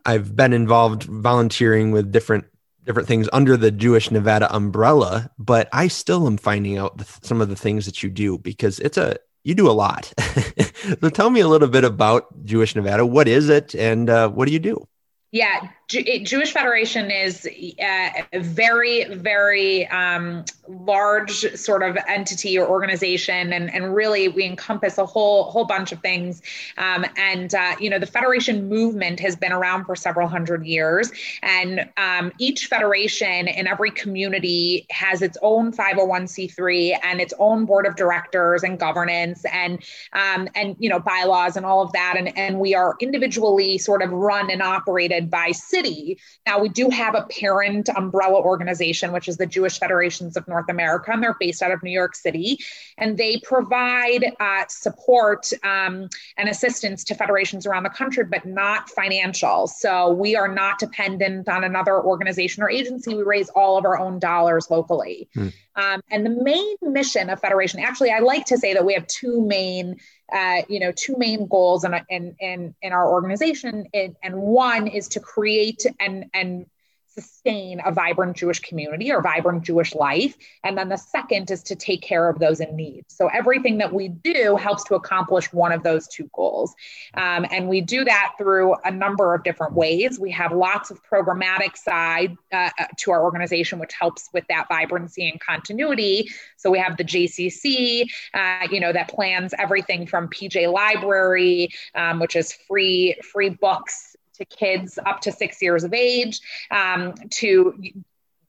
I've 0.10 0.36
been 0.36 0.54
involved 0.54 1.04
volunteering 1.04 1.92
with 1.92 2.12
different 2.12 2.46
different 2.84 3.08
things 3.08 3.30
under 3.32 3.56
the 3.56 3.70
Jewish 3.70 4.10
Nevada 4.10 4.54
umbrella, 4.54 5.30
but 5.38 5.70
I 5.72 5.88
still 5.88 6.26
am 6.26 6.38
finding 6.38 6.80
out 6.80 6.98
the, 6.98 7.06
some 7.22 7.42
of 7.42 7.50
the 7.50 7.56
things 7.56 7.86
that 7.86 8.02
you 8.02 8.10
do 8.10 8.40
because 8.40 8.80
it's 8.80 8.98
a 8.98 9.18
you 9.44 9.54
do 9.54 9.70
a 9.70 9.72
lot. 9.72 10.12
so 11.00 11.10
tell 11.10 11.30
me 11.30 11.42
a 11.42 11.48
little 11.48 11.68
bit 11.68 11.84
about 11.84 12.44
Jewish 12.44 12.76
Nevada. 12.76 13.06
What 13.06 13.28
is 13.28 13.50
it, 13.50 13.76
and 13.76 14.10
uh, 14.10 14.30
what 14.30 14.48
do 14.48 14.52
you 14.52 14.60
do? 14.60 14.88
Yeah, 15.32 15.70
Jewish 15.90 16.54
Federation 16.54 17.10
is 17.10 17.48
a 17.48 18.26
very, 18.40 19.06
very 19.16 19.88
um, 19.88 20.46
large 20.68 21.56
sort 21.56 21.82
of 21.82 21.98
entity 22.08 22.60
or 22.60 22.68
organization, 22.68 23.52
and, 23.54 23.74
and 23.74 23.96
really 23.96 24.28
we 24.28 24.46
encompass 24.46 25.00
a 25.00 25.06
whole 25.06 25.46
whole 25.46 25.66
bunch 25.66 25.92
of 25.92 26.00
things. 26.02 26.44
Um, 26.78 27.08
and 27.18 27.56
uh, 27.56 27.76
you 27.80 27.90
know, 27.90 27.98
the 27.98 28.06
Federation 28.06 28.70
movement 28.70 29.20
has 29.20 29.36
been 29.36 29.52
around 29.52 29.86
for 29.86 29.96
several 29.96 30.28
hundred 30.28 30.64
years, 30.64 31.12
and 31.42 31.90
um, 31.98 32.32
each 32.38 32.68
federation 32.68 33.48
in 33.48 33.66
every 33.66 33.90
community 33.90 34.86
has 34.92 35.24
its 35.24 35.40
own 35.42 35.72
501c3 35.72 37.00
and 37.04 37.20
its 37.20 37.34
own 37.40 37.66
board 37.66 37.88
of 37.88 37.96
directors 37.96 38.62
and 38.62 38.80
governance 38.80 39.44
and 39.52 39.84
um, 40.14 40.48
and 40.54 40.76
you 40.78 40.90
know 40.90 41.00
bylaws 41.00 41.58
and 41.58 41.66
all 41.66 41.82
of 41.82 41.92
that. 41.94 42.14
And 42.16 42.38
and 42.38 42.60
we 42.60 42.76
are 42.76 42.96
individually 43.02 43.80
sort 43.80 44.04
of 44.04 44.12
run 44.12 44.52
and 44.52 44.62
operated 44.62 45.32
by 45.32 45.50
city. 45.80 46.20
Now, 46.46 46.60
we 46.60 46.70
do 46.70 46.90
have 46.90 47.16
a 47.16 47.24
parent 47.24 47.90
umbrella 47.90 48.40
organization, 48.42 49.12
which 49.12 49.28
is 49.28 49.38
the 49.38 49.46
Jewish 49.46 49.80
Federations 49.80 50.38
of 50.38 50.48
North 50.48 50.70
America, 50.70 51.12
and 51.12 51.24
they're 51.24 51.38
based 51.40 51.62
out 51.62 51.72
of 51.72 51.82
New 51.84 51.92
York 51.92 52.16
City. 52.16 52.60
And 52.98 53.18
they 53.18 53.40
provide 53.44 54.34
uh, 54.40 54.66
support 54.68 55.52
um, 55.64 56.10
and 56.38 56.50
assistance 56.50 57.04
to 57.06 57.16
federations 57.16 57.66
around 57.66 57.84
the 57.84 57.90
country, 57.90 58.24
but 58.26 58.46
not 58.46 58.90
financial. 58.90 59.68
So 59.68 60.12
we 60.12 60.36
are 60.36 60.48
not 60.48 60.80
dependent 60.80 61.48
on 61.48 61.64
another 61.64 62.02
organization 62.02 62.64
or 62.64 62.70
agency. 62.70 63.16
We 63.16 63.24
raise 63.24 63.50
all 63.50 63.78
of 63.78 63.86
our 63.86 63.98
own 64.00 64.20
dollars 64.20 64.70
locally. 64.70 65.30
Hmm. 65.34 65.50
Um, 65.80 66.02
and 66.12 66.26
the 66.26 66.30
main 66.30 66.76
mission 66.82 67.30
of 67.30 67.40
Federation, 67.40 67.80
actually, 67.80 68.12
I 68.12 68.20
like 68.20 68.46
to 68.48 68.58
say 68.58 68.74
that 68.74 68.86
we 68.86 68.94
have 68.94 69.08
two 69.08 69.46
main 69.46 69.96
uh, 70.32 70.62
you 70.68 70.80
know, 70.80 70.92
two 70.92 71.16
main 71.18 71.48
goals 71.48 71.84
in, 71.84 71.94
in, 72.10 72.36
in, 72.40 72.76
in 72.82 72.94
our 72.94 73.10
organization. 73.10 73.88
and 73.94 74.36
one 74.36 74.88
is 74.88 75.08
to 75.10 75.20
create 75.20 75.86
and, 76.00 76.26
and 76.34 76.66
sustain 77.10 77.82
a 77.86 77.92
vibrant 77.92 78.38
Jewish 78.38 78.60
community 78.60 79.12
or 79.12 79.22
vibrant 79.22 79.64
Jewish 79.64 79.94
life. 79.96 80.36
And 80.64 80.78
then 80.78 80.90
the 80.90 80.98
second 80.98 81.50
is 81.52 81.64
to 81.64 81.76
take 81.76 82.02
care 82.02 82.30
of 82.30 82.40
those 82.40 82.60
in 82.60 82.76
need. 82.76 83.06
So 83.08 83.28
everything 83.28 83.78
that 83.80 83.94
we 83.94 84.10
do 84.10 84.56
helps 84.56 84.84
to 84.86 84.96
accomplish 84.96 85.52
one 85.52 85.72
of 85.72 85.84
those 85.84 86.08
two 86.08 86.30
goals. 86.34 86.74
Um, 87.16 87.46
and 87.52 87.68
we 87.68 87.82
do 87.82 88.06
that 88.06 88.34
through 88.38 88.76
a 88.84 88.92
number 88.92 89.34
of 89.34 89.44
different 89.44 89.74
ways. 89.74 90.20
We 90.20 90.32
have 90.32 90.52
lots 90.52 90.92
of 90.92 91.02
programmatic 91.04 91.78
side 91.78 92.36
uh, 92.52 92.70
uh 92.80 92.86
to 92.98 93.12
our 93.12 93.24
organization, 93.24 93.80
which 93.80 93.94
helps 94.00 94.30
with 94.34 94.46
that 94.50 94.68
vibrancy 94.70 95.30
and 95.30 95.40
continuity. 95.40 96.30
So 96.58 96.70
we 96.70 96.80
have 96.80 96.98
the 96.98 97.04
JCC, 97.04 98.06
uh, 98.34 98.68
you 98.72 98.80
know, 98.80 98.94
that 98.94 99.10
plans 99.10 99.54
everything 99.58 100.06
from 100.08 100.28
PJ 100.30 100.72
Library, 100.72 101.70
um, 101.96 102.20
which 102.20 102.36
is 102.36 102.54
free 102.54 103.16
free 103.24 103.50
books 103.50 104.16
to 104.40 104.46
kids 104.46 104.98
up 105.06 105.22
to 105.22 105.32
six 105.32 105.62
years 105.62 105.84
of 105.84 105.94
age, 105.94 106.42
um, 106.72 107.14
to 107.32 107.74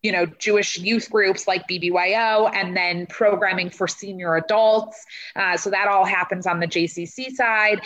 you 0.03 0.13
know 0.13 0.27
Jewish 0.27 0.79
youth 0.79 1.11
groups 1.11 1.47
like 1.47 1.69
BBYO, 1.69 2.51
and 2.55 2.77
then 2.77 3.07
programming 3.07 3.71
for 3.71 3.87
senior 3.87 4.37
adults. 4.37 5.05
Uh, 5.37 5.57
so 5.57 5.71
that 5.71 5.89
all 5.89 6.05
happens 6.05 6.47
on 6.47 6.61
the 6.61 6.67
JCC 6.67 7.33
side. 7.33 7.81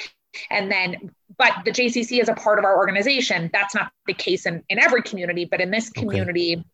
And 0.51 0.71
then, 0.71 1.13
but 1.39 1.53
the 1.65 1.71
JCC 1.71 2.21
is 2.21 2.29
a 2.29 2.35
part 2.35 2.59
of 2.59 2.65
our 2.65 2.77
organization. 2.77 3.51
That's 3.53 3.73
not 3.73 3.93
the 4.07 4.15
case 4.15 4.47
in, 4.47 4.65
in 4.69 4.81
every 4.81 5.01
community, 5.03 5.45
but 5.45 5.61
in 5.61 5.71
this 5.71 5.91
community, 5.91 6.55
okay 6.55 6.65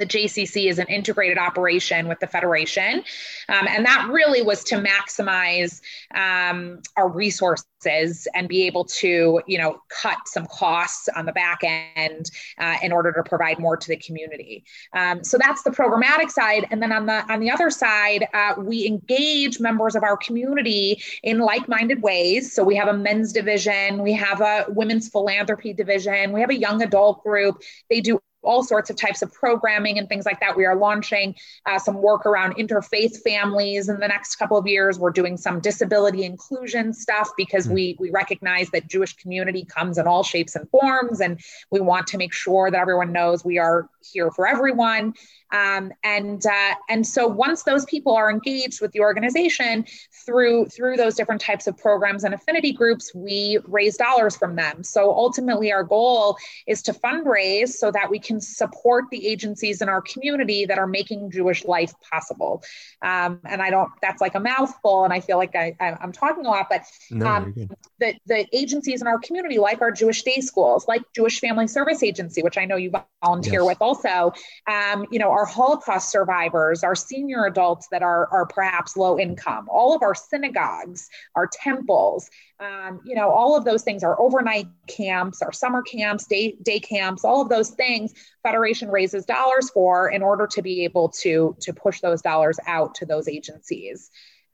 the 0.00 0.06
JCC 0.06 0.68
is 0.68 0.78
an 0.78 0.86
integrated 0.88 1.38
operation 1.38 2.08
with 2.08 2.18
the 2.20 2.26
Federation. 2.26 3.04
Um, 3.48 3.68
and 3.68 3.84
that 3.84 4.08
really 4.10 4.42
was 4.42 4.64
to 4.64 4.76
maximize 4.76 5.80
um, 6.14 6.80
our 6.96 7.08
resources 7.08 8.26
and 8.34 8.48
be 8.48 8.66
able 8.66 8.84
to, 8.84 9.42
you 9.46 9.58
know, 9.58 9.80
cut 9.88 10.16
some 10.26 10.46
costs 10.46 11.08
on 11.14 11.26
the 11.26 11.32
back 11.32 11.60
end 11.62 12.30
uh, 12.58 12.76
in 12.82 12.92
order 12.92 13.12
to 13.12 13.22
provide 13.22 13.58
more 13.58 13.76
to 13.76 13.88
the 13.88 13.96
community. 13.96 14.64
Um, 14.94 15.22
so 15.22 15.38
that's 15.38 15.62
the 15.62 15.70
programmatic 15.70 16.30
side. 16.30 16.66
And 16.70 16.82
then 16.82 16.92
on 16.92 17.06
the 17.06 17.30
on 17.32 17.40
the 17.40 17.50
other 17.50 17.70
side, 17.70 18.26
uh, 18.32 18.54
we 18.58 18.86
engage 18.86 19.60
members 19.60 19.94
of 19.94 20.02
our 20.02 20.16
community 20.16 21.02
in 21.22 21.38
like-minded 21.38 22.02
ways. 22.02 22.54
So 22.54 22.64
we 22.64 22.76
have 22.76 22.88
a 22.88 22.96
men's 22.96 23.32
division, 23.32 24.02
we 24.02 24.14
have 24.14 24.40
a 24.40 24.64
women's 24.68 25.08
philanthropy 25.08 25.74
division, 25.74 26.32
we 26.32 26.40
have 26.40 26.50
a 26.50 26.58
young 26.58 26.82
adult 26.82 27.22
group. 27.22 27.62
They 27.90 28.00
do 28.00 28.20
all 28.42 28.62
sorts 28.62 28.90
of 28.90 28.96
types 28.96 29.22
of 29.22 29.32
programming 29.32 29.98
and 29.98 30.08
things 30.08 30.26
like 30.26 30.40
that. 30.40 30.56
We 30.56 30.64
are 30.64 30.76
launching 30.76 31.34
uh, 31.66 31.78
some 31.78 32.00
work 32.00 32.26
around 32.26 32.56
interfaith 32.56 33.22
families 33.22 33.88
in 33.88 34.00
the 34.00 34.08
next 34.08 34.36
couple 34.36 34.56
of 34.56 34.66
years. 34.66 34.98
We're 34.98 35.10
doing 35.10 35.36
some 35.36 35.60
disability 35.60 36.24
inclusion 36.24 36.92
stuff 36.92 37.30
because 37.36 37.66
mm-hmm. 37.66 37.74
we 37.74 37.96
we 37.98 38.10
recognize 38.10 38.70
that 38.70 38.88
Jewish 38.88 39.14
community 39.16 39.64
comes 39.64 39.98
in 39.98 40.06
all 40.06 40.22
shapes 40.22 40.56
and 40.56 40.68
forms, 40.70 41.20
and 41.20 41.40
we 41.70 41.80
want 41.80 42.06
to 42.08 42.18
make 42.18 42.32
sure 42.32 42.70
that 42.70 42.78
everyone 42.78 43.12
knows 43.12 43.44
we 43.44 43.58
are 43.58 43.88
here 44.02 44.30
for 44.30 44.46
everyone. 44.46 45.14
Um, 45.52 45.92
and 46.04 46.44
uh, 46.46 46.74
and 46.88 47.06
so 47.06 47.26
once 47.26 47.64
those 47.64 47.84
people 47.86 48.14
are 48.14 48.30
engaged 48.30 48.80
with 48.80 48.92
the 48.92 49.00
organization 49.00 49.84
through 50.24 50.66
through 50.66 50.96
those 50.96 51.14
different 51.14 51.40
types 51.40 51.66
of 51.66 51.76
programs 51.76 52.24
and 52.24 52.34
affinity 52.34 52.72
groups, 52.72 53.12
we 53.14 53.58
raise 53.66 53.96
dollars 53.96 54.36
from 54.36 54.54
them. 54.54 54.84
So 54.84 55.10
ultimately, 55.10 55.72
our 55.72 55.82
goal 55.82 56.36
is 56.66 56.82
to 56.82 56.92
fundraise 56.92 57.70
so 57.70 57.90
that 57.90 58.08
we 58.08 58.18
can 58.18 58.40
support 58.40 59.06
the 59.10 59.26
agencies 59.26 59.82
in 59.82 59.88
our 59.88 60.02
community 60.02 60.66
that 60.66 60.78
are 60.78 60.86
making 60.86 61.30
Jewish 61.32 61.64
life 61.64 61.92
possible. 62.12 62.62
Um, 63.02 63.40
and 63.44 63.60
I 63.60 63.70
don't 63.70 63.90
that's 64.00 64.20
like 64.20 64.36
a 64.36 64.40
mouthful, 64.40 65.04
and 65.04 65.12
I 65.12 65.20
feel 65.20 65.36
like 65.36 65.56
I, 65.56 65.74
am 65.80 66.12
talking 66.12 66.46
a 66.46 66.48
lot, 66.48 66.68
but 66.70 66.82
no, 67.10 67.26
um, 67.26 67.54
the 67.98 68.14
the 68.26 68.46
agencies 68.56 69.00
in 69.00 69.08
our 69.08 69.18
community, 69.18 69.58
like 69.58 69.80
our 69.80 69.90
Jewish 69.90 70.22
day 70.22 70.40
schools, 70.40 70.86
like 70.86 71.02
Jewish 71.14 71.40
Family 71.40 71.66
Service 71.66 72.04
Agency, 72.04 72.42
which 72.42 72.56
I 72.56 72.66
know 72.66 72.76
you 72.76 72.92
volunteer 73.24 73.60
yes. 73.60 73.66
with 73.66 73.80
also, 73.90 74.32
um, 74.68 75.04
you 75.10 75.18
know, 75.18 75.30
our 75.30 75.44
Holocaust 75.44 76.10
survivors, 76.10 76.84
our 76.84 76.94
senior 76.94 77.46
adults 77.46 77.88
that 77.90 78.02
are, 78.02 78.28
are 78.32 78.46
perhaps 78.46 78.96
low 78.96 79.18
income, 79.18 79.68
all 79.68 79.94
of 79.94 80.02
our 80.02 80.14
synagogues, 80.14 81.08
our 81.34 81.48
temples, 81.52 82.30
um, 82.60 83.00
you 83.04 83.14
know, 83.14 83.30
all 83.30 83.56
of 83.56 83.64
those 83.64 83.82
things, 83.82 84.04
our 84.04 84.20
overnight 84.20 84.66
camps, 84.86 85.42
our 85.42 85.52
summer 85.52 85.82
camps, 85.82 86.26
day, 86.26 86.56
day 86.62 86.78
camps, 86.78 87.24
all 87.24 87.42
of 87.42 87.48
those 87.48 87.70
things, 87.70 88.12
Federation 88.42 88.88
raises 88.90 89.26
dollars 89.26 89.70
for 89.70 90.10
in 90.10 90.22
order 90.22 90.46
to 90.46 90.62
be 90.62 90.84
able 90.84 91.08
to, 91.08 91.56
to 91.60 91.72
push 91.72 92.00
those 92.00 92.22
dollars 92.22 92.58
out 92.66 92.94
to 92.94 93.06
those 93.06 93.28
agencies. 93.28 94.10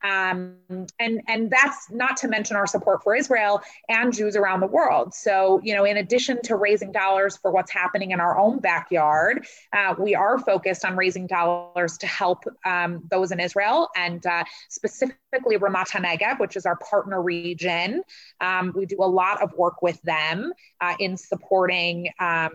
Um, 0.06 0.54
and 1.00 1.20
and 1.26 1.50
that's 1.50 1.90
not 1.90 2.16
to 2.18 2.28
mention 2.28 2.56
our 2.56 2.66
support 2.66 3.02
for 3.02 3.14
Israel 3.14 3.60
and 3.88 4.12
Jews 4.12 4.36
around 4.36 4.60
the 4.60 4.66
world. 4.66 5.14
So 5.14 5.60
you 5.64 5.74
know, 5.74 5.84
in 5.84 5.96
addition 5.96 6.40
to 6.42 6.56
raising 6.56 6.92
dollars 6.92 7.36
for 7.36 7.50
what's 7.50 7.72
happening 7.72 8.12
in 8.12 8.20
our 8.20 8.38
own 8.38 8.60
backyard, 8.60 9.46
uh, 9.72 9.94
we 9.98 10.14
are 10.14 10.38
focused 10.38 10.84
on 10.84 10.96
raising 10.96 11.26
dollars 11.26 11.98
to 11.98 12.06
help 12.06 12.44
um, 12.64 13.02
those 13.10 13.32
in 13.32 13.40
Israel 13.40 13.88
and 13.96 14.24
uh, 14.26 14.44
specifically 14.68 15.58
Ramat 15.58 15.88
HaNegev, 15.88 16.38
which 16.38 16.56
is 16.56 16.66
our 16.66 16.76
partner 16.76 17.20
region. 17.20 18.02
Um, 18.40 18.72
we 18.76 18.86
do 18.86 18.96
a 19.00 19.10
lot 19.22 19.42
of 19.42 19.52
work 19.54 19.82
with 19.82 20.00
them 20.02 20.52
uh, 20.80 20.94
in 21.00 21.16
supporting 21.16 22.10
um, 22.20 22.50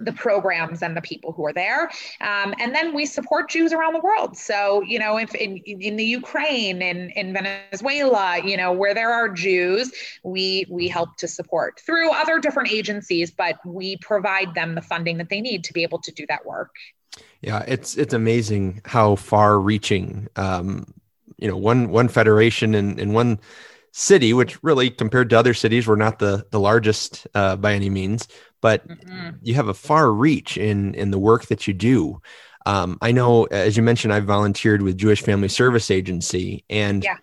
the 0.00 0.12
programs 0.12 0.82
and 0.82 0.96
the 0.96 1.00
people 1.00 1.32
who 1.32 1.44
are 1.46 1.52
there. 1.52 1.90
Um, 2.20 2.54
and 2.58 2.74
then 2.74 2.94
we 2.94 3.06
support 3.06 3.50
Jews 3.50 3.72
around 3.72 3.92
the 3.92 4.00
world. 4.00 4.36
So, 4.36 4.82
you 4.82 4.98
know, 4.98 5.18
if 5.18 5.34
in, 5.34 5.58
in 5.58 5.96
the 5.96 6.04
Ukraine, 6.04 6.82
in, 6.82 7.10
in 7.10 7.32
Venezuela, 7.32 8.40
you 8.44 8.56
know, 8.56 8.72
where 8.72 8.94
there 8.94 9.12
are 9.12 9.28
Jews, 9.28 9.92
we, 10.24 10.66
we 10.68 10.88
help 10.88 11.16
to 11.16 11.28
support 11.28 11.80
through 11.80 12.10
other 12.12 12.38
different 12.38 12.72
agencies, 12.72 13.30
but 13.30 13.58
we 13.64 13.96
provide 13.98 14.54
them 14.54 14.74
the 14.74 14.82
funding 14.82 15.18
that 15.18 15.28
they 15.28 15.40
need 15.40 15.64
to 15.64 15.72
be 15.72 15.82
able 15.82 16.00
to 16.00 16.12
do 16.12 16.26
that 16.28 16.44
work. 16.44 16.74
Yeah, 17.42 17.64
it's 17.66 17.96
it's 17.96 18.14
amazing 18.14 18.82
how 18.84 19.16
far 19.16 19.58
reaching 19.58 20.28
um, 20.36 20.94
you 21.40 21.48
know, 21.48 21.56
one 21.56 21.90
one 21.90 22.08
federation 22.08 22.74
in, 22.74 22.98
in 22.98 23.12
one 23.12 23.40
city, 23.92 24.32
which 24.32 24.62
really 24.62 24.90
compared 24.90 25.30
to 25.30 25.38
other 25.38 25.54
cities, 25.54 25.88
we're 25.88 25.96
not 25.96 26.18
the 26.18 26.46
the 26.50 26.60
largest 26.60 27.26
uh, 27.34 27.56
by 27.56 27.72
any 27.72 27.90
means, 27.90 28.28
but 28.60 28.86
mm-hmm. 28.86 29.30
you 29.42 29.54
have 29.54 29.68
a 29.68 29.74
far 29.74 30.12
reach 30.12 30.56
in 30.56 30.94
in 30.94 31.10
the 31.10 31.18
work 31.18 31.46
that 31.46 31.66
you 31.66 31.74
do. 31.74 32.20
Um, 32.66 32.98
I 33.00 33.12
know, 33.12 33.44
as 33.44 33.76
you 33.76 33.82
mentioned, 33.82 34.12
I've 34.12 34.24
volunteered 34.24 34.82
with 34.82 34.98
Jewish 34.98 35.22
Family 35.22 35.48
Service 35.48 35.90
Agency, 35.90 36.64
and 36.68 37.02
yeah. 37.02 37.16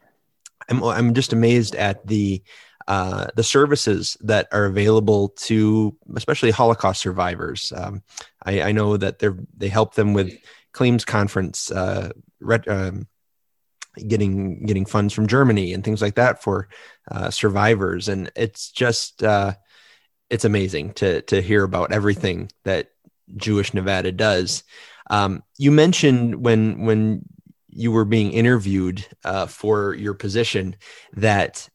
I'm 0.70 0.84
I'm 0.84 1.14
just 1.14 1.34
amazed 1.34 1.76
at 1.76 2.06
the 2.08 2.42
uh, 2.88 3.28
the 3.36 3.44
services 3.44 4.18
that 4.22 4.48
are 4.54 4.66
available 4.66 5.30
to 5.30 5.96
especially 6.16 6.52
Holocaust 6.52 7.02
survivors. 7.02 7.74
Um, 7.76 8.02
I, 8.46 8.62
I, 8.62 8.72
know 8.72 8.96
that 8.96 9.20
they 9.20 9.28
they 9.58 9.68
help 9.68 9.94
them 9.94 10.14
with 10.14 10.34
claims 10.72 11.04
conference, 11.04 11.70
uh, 11.70 12.12
um, 12.68 13.08
getting 14.08 14.66
getting 14.66 14.86
funds 14.86 15.14
from 15.14 15.28
Germany 15.28 15.74
and 15.74 15.84
things 15.84 16.02
like 16.02 16.16
that 16.16 16.42
for 16.42 16.70
uh, 17.12 17.30
survivors, 17.30 18.08
and 18.08 18.32
it's 18.38 18.72
just 18.72 19.22
uh, 19.22 19.54
it's 20.30 20.46
amazing 20.46 20.94
to 20.94 21.22
to 21.24 21.42
hear 21.42 21.64
about 21.64 21.92
everything 21.92 22.52
that 22.64 22.92
Jewish 23.36 23.74
Nevada 23.74 24.12
does. 24.12 24.64
Um, 25.10 25.44
you 25.58 25.72
mentioned 25.72 26.44
when 26.44 26.86
when 26.86 27.24
you 27.70 27.92
were 27.92 28.06
being 28.06 28.32
interviewed 28.32 29.06
uh, 29.24 29.46
for 29.46 29.94
your 29.94 30.14
position 30.14 30.76
that 31.14 31.70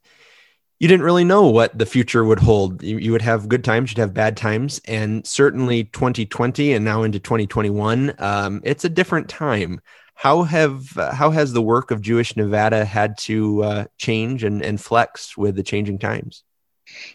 you 0.80 0.88
didn't 0.88 1.04
really 1.04 1.22
know 1.22 1.46
what 1.46 1.78
the 1.78 1.86
future 1.86 2.24
would 2.24 2.40
hold. 2.40 2.82
You, 2.82 2.98
you, 2.98 3.12
would 3.12 3.22
have 3.22 3.48
good 3.48 3.62
times, 3.62 3.92
you'd 3.92 3.98
have 3.98 4.12
bad 4.12 4.36
times, 4.36 4.80
and 4.86 5.24
certainly 5.24 5.84
2020 5.84 6.72
and 6.72 6.84
now 6.84 7.04
into 7.04 7.20
2021, 7.20 8.14
um, 8.18 8.60
it's 8.64 8.84
a 8.84 8.88
different 8.88 9.28
time. 9.28 9.80
How 10.14 10.42
have 10.42 10.98
uh, 10.98 11.14
how 11.14 11.30
has 11.30 11.52
the 11.52 11.62
work 11.62 11.92
of 11.92 12.00
Jewish 12.00 12.36
Nevada 12.36 12.84
had 12.84 13.16
to 13.18 13.62
uh, 13.62 13.84
change 13.96 14.42
and, 14.42 14.60
and 14.60 14.80
flex 14.80 15.36
with 15.36 15.54
the 15.54 15.62
changing 15.62 16.00
times? 16.00 16.42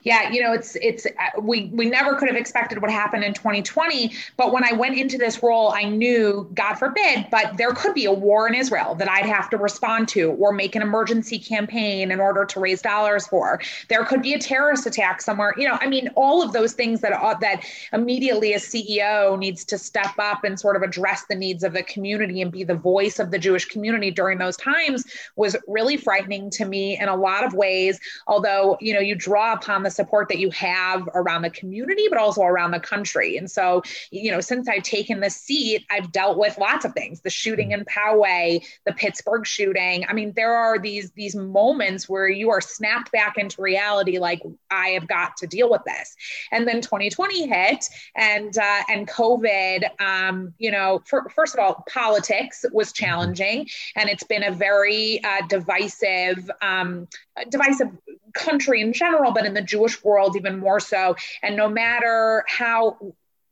Yeah, 0.03 0.31
you 0.31 0.41
know, 0.41 0.53
it's 0.53 0.75
it's 0.77 1.05
uh, 1.05 1.41
we 1.41 1.65
we 1.73 1.89
never 1.89 2.15
could 2.15 2.27
have 2.27 2.37
expected 2.37 2.81
what 2.81 2.91
happened 2.91 3.23
in 3.23 3.33
2020, 3.33 4.13
but 4.35 4.51
when 4.51 4.63
I 4.63 4.73
went 4.73 4.97
into 4.97 5.17
this 5.17 5.41
role, 5.41 5.71
I 5.71 5.83
knew, 5.83 6.49
God 6.53 6.75
forbid, 6.75 7.27
but 7.31 7.57
there 7.57 7.71
could 7.71 7.93
be 7.93 8.05
a 8.05 8.11
war 8.11 8.47
in 8.47 8.55
Israel 8.55 8.95
that 8.95 9.09
I'd 9.09 9.25
have 9.25 9.49
to 9.51 9.57
respond 9.57 10.07
to 10.09 10.31
or 10.31 10.51
make 10.51 10.75
an 10.75 10.81
emergency 10.81 11.39
campaign 11.39 12.11
in 12.11 12.19
order 12.19 12.45
to 12.45 12.59
raise 12.59 12.81
dollars 12.81 13.27
for. 13.27 13.61
There 13.89 14.03
could 14.05 14.21
be 14.21 14.33
a 14.33 14.39
terrorist 14.39 14.85
attack 14.85 15.21
somewhere. 15.21 15.53
You 15.57 15.67
know, 15.67 15.77
I 15.81 15.87
mean, 15.87 16.09
all 16.15 16.41
of 16.41 16.53
those 16.53 16.73
things 16.73 17.01
that 17.01 17.13
uh, 17.13 17.35
that 17.35 17.63
immediately 17.93 18.53
a 18.53 18.57
CEO 18.57 19.37
needs 19.37 19.65
to 19.65 19.77
step 19.77 20.13
up 20.19 20.43
and 20.43 20.59
sort 20.59 20.75
of 20.75 20.81
address 20.81 21.25
the 21.29 21.35
needs 21.35 21.63
of 21.63 21.73
the 21.73 21.83
community 21.83 22.41
and 22.41 22.51
be 22.51 22.63
the 22.63 22.75
voice 22.75 23.19
of 23.19 23.31
the 23.31 23.39
Jewish 23.39 23.65
community 23.65 24.11
during 24.11 24.37
those 24.37 24.57
times 24.57 25.03
was 25.35 25.55
really 25.67 25.97
frightening 25.97 26.49
to 26.51 26.65
me 26.65 26.99
in 26.99 27.07
a 27.07 27.15
lot 27.15 27.43
of 27.43 27.53
ways. 27.53 27.99
Although, 28.27 28.77
you 28.79 28.93
know, 28.93 28.99
you 28.99 29.15
draw 29.15 29.55
upon 29.67 29.83
the 29.83 29.91
support 29.91 30.29
that 30.29 30.39
you 30.39 30.49
have 30.51 31.07
around 31.13 31.41
the 31.41 31.49
community, 31.49 32.07
but 32.09 32.17
also 32.17 32.41
around 32.41 32.71
the 32.71 32.79
country. 32.79 33.37
And 33.37 33.51
so, 33.51 33.83
you 34.11 34.31
know, 34.31 34.39
since 34.39 34.67
I've 34.69 34.83
taken 34.83 35.19
this 35.19 35.35
seat, 35.35 35.85
I've 35.89 36.11
dealt 36.11 36.37
with 36.37 36.57
lots 36.57 36.85
of 36.85 36.93
things: 36.93 37.21
the 37.21 37.29
shooting 37.29 37.71
in 37.71 37.83
Poway, 37.85 38.65
the 38.85 38.93
Pittsburgh 38.93 39.45
shooting. 39.45 40.05
I 40.07 40.13
mean, 40.13 40.33
there 40.35 40.53
are 40.53 40.79
these 40.79 41.11
these 41.11 41.35
moments 41.35 42.07
where 42.07 42.29
you 42.29 42.49
are 42.49 42.61
snapped 42.61 43.11
back 43.11 43.37
into 43.37 43.61
reality, 43.61 44.19
like 44.19 44.41
I 44.71 44.89
have 44.89 45.07
got 45.07 45.35
to 45.37 45.47
deal 45.47 45.69
with 45.69 45.81
this. 45.85 46.15
And 46.51 46.67
then 46.67 46.81
2020 46.81 47.47
hit, 47.47 47.85
and 48.15 48.57
uh, 48.57 48.83
and 48.89 49.07
COVID. 49.07 49.99
Um, 49.99 50.53
you 50.57 50.71
know, 50.71 51.01
for, 51.05 51.27
first 51.35 51.53
of 51.53 51.59
all, 51.59 51.83
politics 51.91 52.63
was 52.71 52.93
challenging, 52.93 53.67
and 53.95 54.09
it's 54.09 54.23
been 54.23 54.43
a 54.43 54.51
very 54.51 55.21
uh, 55.23 55.45
divisive 55.49 56.49
um, 56.61 57.07
divisive 57.49 57.89
country 58.37 58.81
in 58.81 58.93
general, 58.93 59.31
but 59.31 59.45
in 59.45 59.53
the 59.53 59.61
Jewish 59.61 60.03
world 60.03 60.35
even 60.35 60.59
more 60.59 60.79
so. 60.79 61.15
And 61.41 61.55
no 61.55 61.69
matter 61.69 62.43
how 62.47 62.97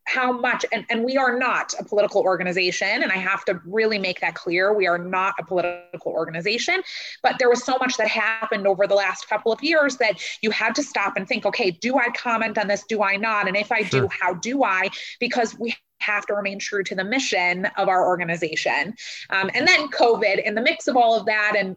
how 0.05 0.31
much 0.31 0.65
and, 0.71 0.85
and 0.89 1.03
we 1.03 1.17
are 1.17 1.37
not 1.37 1.73
a 1.79 1.83
political 1.83 2.21
organization 2.21 3.01
and 3.01 3.11
i 3.11 3.15
have 3.15 3.43
to 3.43 3.59
really 3.65 3.97
make 3.97 4.21
that 4.21 4.35
clear 4.35 4.71
we 4.71 4.85
are 4.87 4.99
not 4.99 5.33
a 5.39 5.43
political 5.43 6.11
organization. 6.11 6.81
But 7.23 7.39
there 7.39 7.49
was 7.49 7.63
so 7.63 7.77
much 7.79 7.97
that 7.97 8.07
happened 8.07 8.67
over 8.67 8.85
the 8.87 8.93
last 8.93 9.27
couple 9.27 9.51
of 9.51 9.63
years 9.63 9.97
that 9.97 10.21
you 10.41 10.51
had 10.51 10.75
to 10.75 10.83
stop 10.83 11.17
and 11.17 11.27
think 11.27 11.45
okay 11.45 11.71
do 11.71 11.97
i 11.97 12.09
comment 12.09 12.57
on 12.57 12.67
this? 12.67 12.83
Do 12.87 13.01
i 13.01 13.15
not? 13.15 13.47
And 13.47 13.57
if 13.57 13.71
i 13.71 13.83
sure. 13.83 14.01
do 14.01 14.09
how 14.21 14.35
do 14.35 14.63
i? 14.63 14.89
Because 15.19 15.57
we 15.57 15.75
have 15.99 16.25
to 16.27 16.35
remain 16.35 16.59
true 16.59 16.83
to 16.83 16.93
the 16.93 17.03
mission 17.03 17.65
of 17.77 17.87
our 17.87 18.05
organization. 18.05 18.93
Um, 19.31 19.49
and 19.55 19.67
then 19.67 19.87
covid 19.89 20.43
in 20.43 20.53
the 20.53 20.61
mix 20.61 20.87
of 20.87 20.95
all 20.95 21.19
of 21.19 21.25
that 21.25 21.55
and 21.57 21.75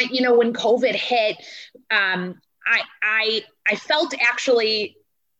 you 0.00 0.22
know, 0.22 0.36
when 0.36 0.52
COVID 0.52 0.94
hit, 0.94 1.36
um, 1.90 2.40
I 2.66 2.80
I 3.02 3.44
I 3.68 3.76
felt 3.76 4.14
actually 4.20 4.96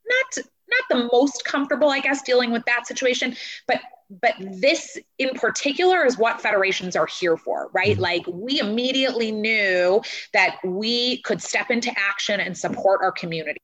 not 0.07 0.45
not 0.69 0.83
the 0.91 1.09
most 1.13 1.45
comfortable, 1.45 1.91
I 1.91 2.01
guess, 2.01 2.23
dealing 2.23 2.51
with 2.51 2.65
that 2.67 2.87
situation, 2.87 3.37
but 3.67 3.81
but 4.11 4.35
this 4.39 4.99
in 5.19 5.31
particular 5.31 6.05
is 6.05 6.19
what 6.19 6.41
federations 6.41 6.97
are 6.97 7.07
here 7.07 7.37
for, 7.37 7.71
right? 7.73 7.93
Mm-hmm. 7.93 8.03
Like 8.03 8.27
we 8.27 8.61
immediately 8.61 9.33
knew 9.33 10.03
that 10.33 10.57
we 10.65 11.23
could 11.23 11.43
step 11.43 11.71
into 11.71 11.91
action 11.97 12.41
and 12.41 12.57
support 12.57 13.01
our 13.03 13.13
community. 13.13 13.61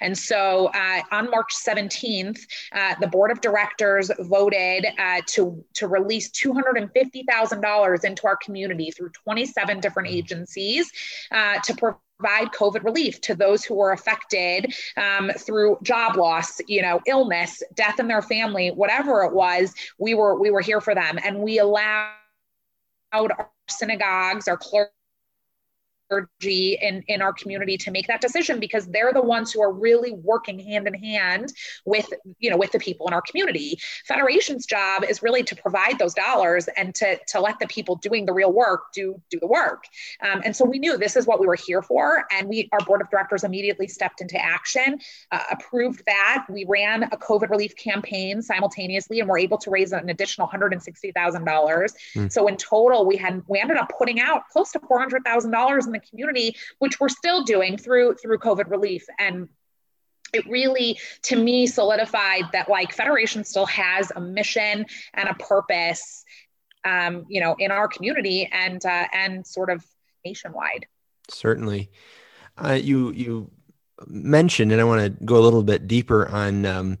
And 0.00 0.16
so 0.16 0.70
uh, 0.74 1.02
on 1.10 1.28
March 1.30 1.52
17th, 1.54 2.38
uh, 2.72 2.94
the 3.00 3.08
board 3.08 3.32
of 3.32 3.40
directors 3.40 4.10
voted 4.20 4.86
uh, 4.96 5.22
to, 5.28 5.64
to 5.74 5.88
release 5.88 6.30
$250,000 6.30 8.04
into 8.04 8.26
our 8.26 8.36
community 8.36 8.92
through 8.92 9.10
27 9.10 9.80
different 9.80 10.08
mm. 10.08 10.12
agencies 10.12 10.90
uh, 11.32 11.58
to 11.64 11.74
provide 11.74 11.98
COVID 12.22 12.84
relief 12.84 13.20
to 13.22 13.34
those 13.34 13.64
who 13.64 13.74
were 13.74 13.92
affected 13.92 14.74
um, 14.96 15.30
through 15.38 15.78
job 15.82 16.16
loss, 16.16 16.60
you 16.66 16.82
know, 16.82 17.00
illness, 17.06 17.62
death 17.74 18.00
in 18.00 18.08
their 18.08 18.22
family, 18.22 18.70
whatever 18.70 19.22
it 19.24 19.32
was. 19.32 19.74
We 19.98 20.14
were 20.14 20.38
we 20.38 20.50
were 20.50 20.60
here 20.60 20.80
for 20.80 20.94
them, 20.94 21.18
and 21.24 21.40
we 21.40 21.58
allowed 21.58 22.12
our 23.12 23.50
synagogues, 23.68 24.48
our 24.48 24.56
clergy 24.56 24.90
clergy 26.10 26.78
in, 26.80 27.02
in 27.08 27.22
our 27.22 27.32
community 27.32 27.76
to 27.78 27.90
make 27.90 28.06
that 28.08 28.20
decision 28.20 28.58
because 28.58 28.86
they're 28.86 29.12
the 29.12 29.22
ones 29.22 29.52
who 29.52 29.62
are 29.62 29.72
really 29.72 30.12
working 30.12 30.58
hand 30.58 30.86
in 30.86 30.94
hand 30.94 31.52
with 31.84 32.12
you 32.38 32.50
know 32.50 32.56
with 32.56 32.72
the 32.72 32.78
people 32.78 33.06
in 33.06 33.14
our 33.14 33.22
community. 33.22 33.78
Federation's 34.06 34.66
job 34.66 35.04
is 35.04 35.22
really 35.22 35.42
to 35.42 35.56
provide 35.56 35.98
those 35.98 36.14
dollars 36.14 36.68
and 36.76 36.94
to, 36.94 37.18
to 37.28 37.40
let 37.40 37.58
the 37.58 37.66
people 37.68 37.96
doing 37.96 38.26
the 38.26 38.32
real 38.32 38.52
work 38.52 38.92
do 38.92 39.20
do 39.30 39.38
the 39.38 39.46
work. 39.46 39.84
Um, 40.22 40.42
and 40.44 40.54
so 40.54 40.64
we 40.64 40.78
knew 40.78 40.96
this 40.96 41.16
is 41.16 41.26
what 41.26 41.40
we 41.40 41.46
were 41.46 41.54
here 41.56 41.82
for 41.82 42.24
and 42.32 42.48
we 42.48 42.68
our 42.72 42.80
board 42.80 43.00
of 43.00 43.10
directors 43.10 43.44
immediately 43.44 43.86
stepped 43.86 44.20
into 44.20 44.38
action 44.42 44.98
uh, 45.30 45.42
approved 45.50 46.02
that. 46.06 46.46
We 46.48 46.64
ran 46.68 47.04
a 47.04 47.16
covid 47.16 47.50
relief 47.50 47.76
campaign 47.76 48.42
simultaneously 48.42 49.20
and 49.20 49.28
were 49.28 49.38
able 49.38 49.58
to 49.58 49.70
raise 49.70 49.92
an 49.92 50.08
additional 50.08 50.48
$160000 50.48 51.14
mm. 51.14 52.32
so 52.32 52.46
in 52.46 52.56
total 52.56 53.06
we 53.06 53.16
had 53.16 53.42
we 53.46 53.60
ended 53.60 53.76
up 53.76 53.92
putting 53.96 54.20
out 54.20 54.48
close 54.50 54.72
to 54.72 54.80
$400000 54.80 55.86
in 55.86 55.92
the 55.92 55.99
community, 56.00 56.56
which 56.78 57.00
we're 57.00 57.08
still 57.08 57.44
doing 57.44 57.76
through 57.76 58.14
through 58.14 58.38
COVID 58.38 58.70
relief. 58.70 59.04
And 59.18 59.48
it 60.32 60.46
really 60.48 60.98
to 61.22 61.36
me 61.36 61.66
solidified 61.66 62.44
that 62.52 62.68
like 62.68 62.92
federation 62.92 63.44
still 63.44 63.66
has 63.66 64.12
a 64.14 64.20
mission 64.20 64.86
and 65.14 65.28
a 65.28 65.34
purpose 65.34 66.24
um, 66.84 67.26
you 67.28 67.40
know 67.40 67.54
in 67.58 67.70
our 67.70 67.88
community 67.88 68.48
and 68.52 68.84
uh, 68.84 69.06
and 69.12 69.46
sort 69.46 69.70
of 69.70 69.84
nationwide 70.24 70.86
certainly 71.28 71.90
uh, 72.64 72.72
you 72.72 73.10
you 73.12 73.50
mentioned 74.06 74.72
and 74.72 74.80
i 74.80 74.84
want 74.84 75.00
to 75.00 75.24
go 75.24 75.36
a 75.36 75.40
little 75.40 75.62
bit 75.62 75.86
deeper 75.86 76.28
on 76.28 76.64
um, 76.64 76.98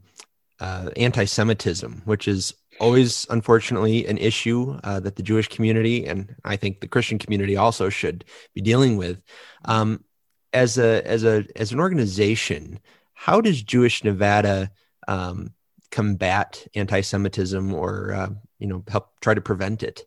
uh, 0.60 0.90
anti-semitism 0.96 2.02
which 2.04 2.28
is 2.28 2.54
always, 2.80 3.26
unfortunately, 3.30 4.06
an 4.06 4.18
issue 4.18 4.78
uh, 4.82 4.98
that 5.00 5.16
the 5.16 5.22
Jewish 5.22 5.48
community 5.48 6.06
and 6.06 6.34
I 6.44 6.56
think 6.56 6.80
the 6.80 6.88
Christian 6.88 7.18
community 7.18 7.56
also 7.56 7.88
should 7.88 8.24
be 8.54 8.60
dealing 8.60 8.96
with. 8.96 9.22
Um, 9.66 10.04
as 10.52 10.78
a 10.78 11.06
as 11.06 11.22
a 11.22 11.44
as 11.54 11.72
an 11.72 11.78
organization, 11.78 12.80
how 13.14 13.40
does 13.40 13.62
Jewish 13.62 14.02
Nevada 14.02 14.70
um, 15.06 15.52
combat 15.90 16.66
anti-Semitism 16.74 17.72
or 17.72 18.12
uh, 18.12 18.30
you 18.58 18.66
know 18.66 18.82
help 18.88 19.20
try 19.20 19.34
to 19.34 19.40
prevent 19.40 19.82
it? 19.82 20.06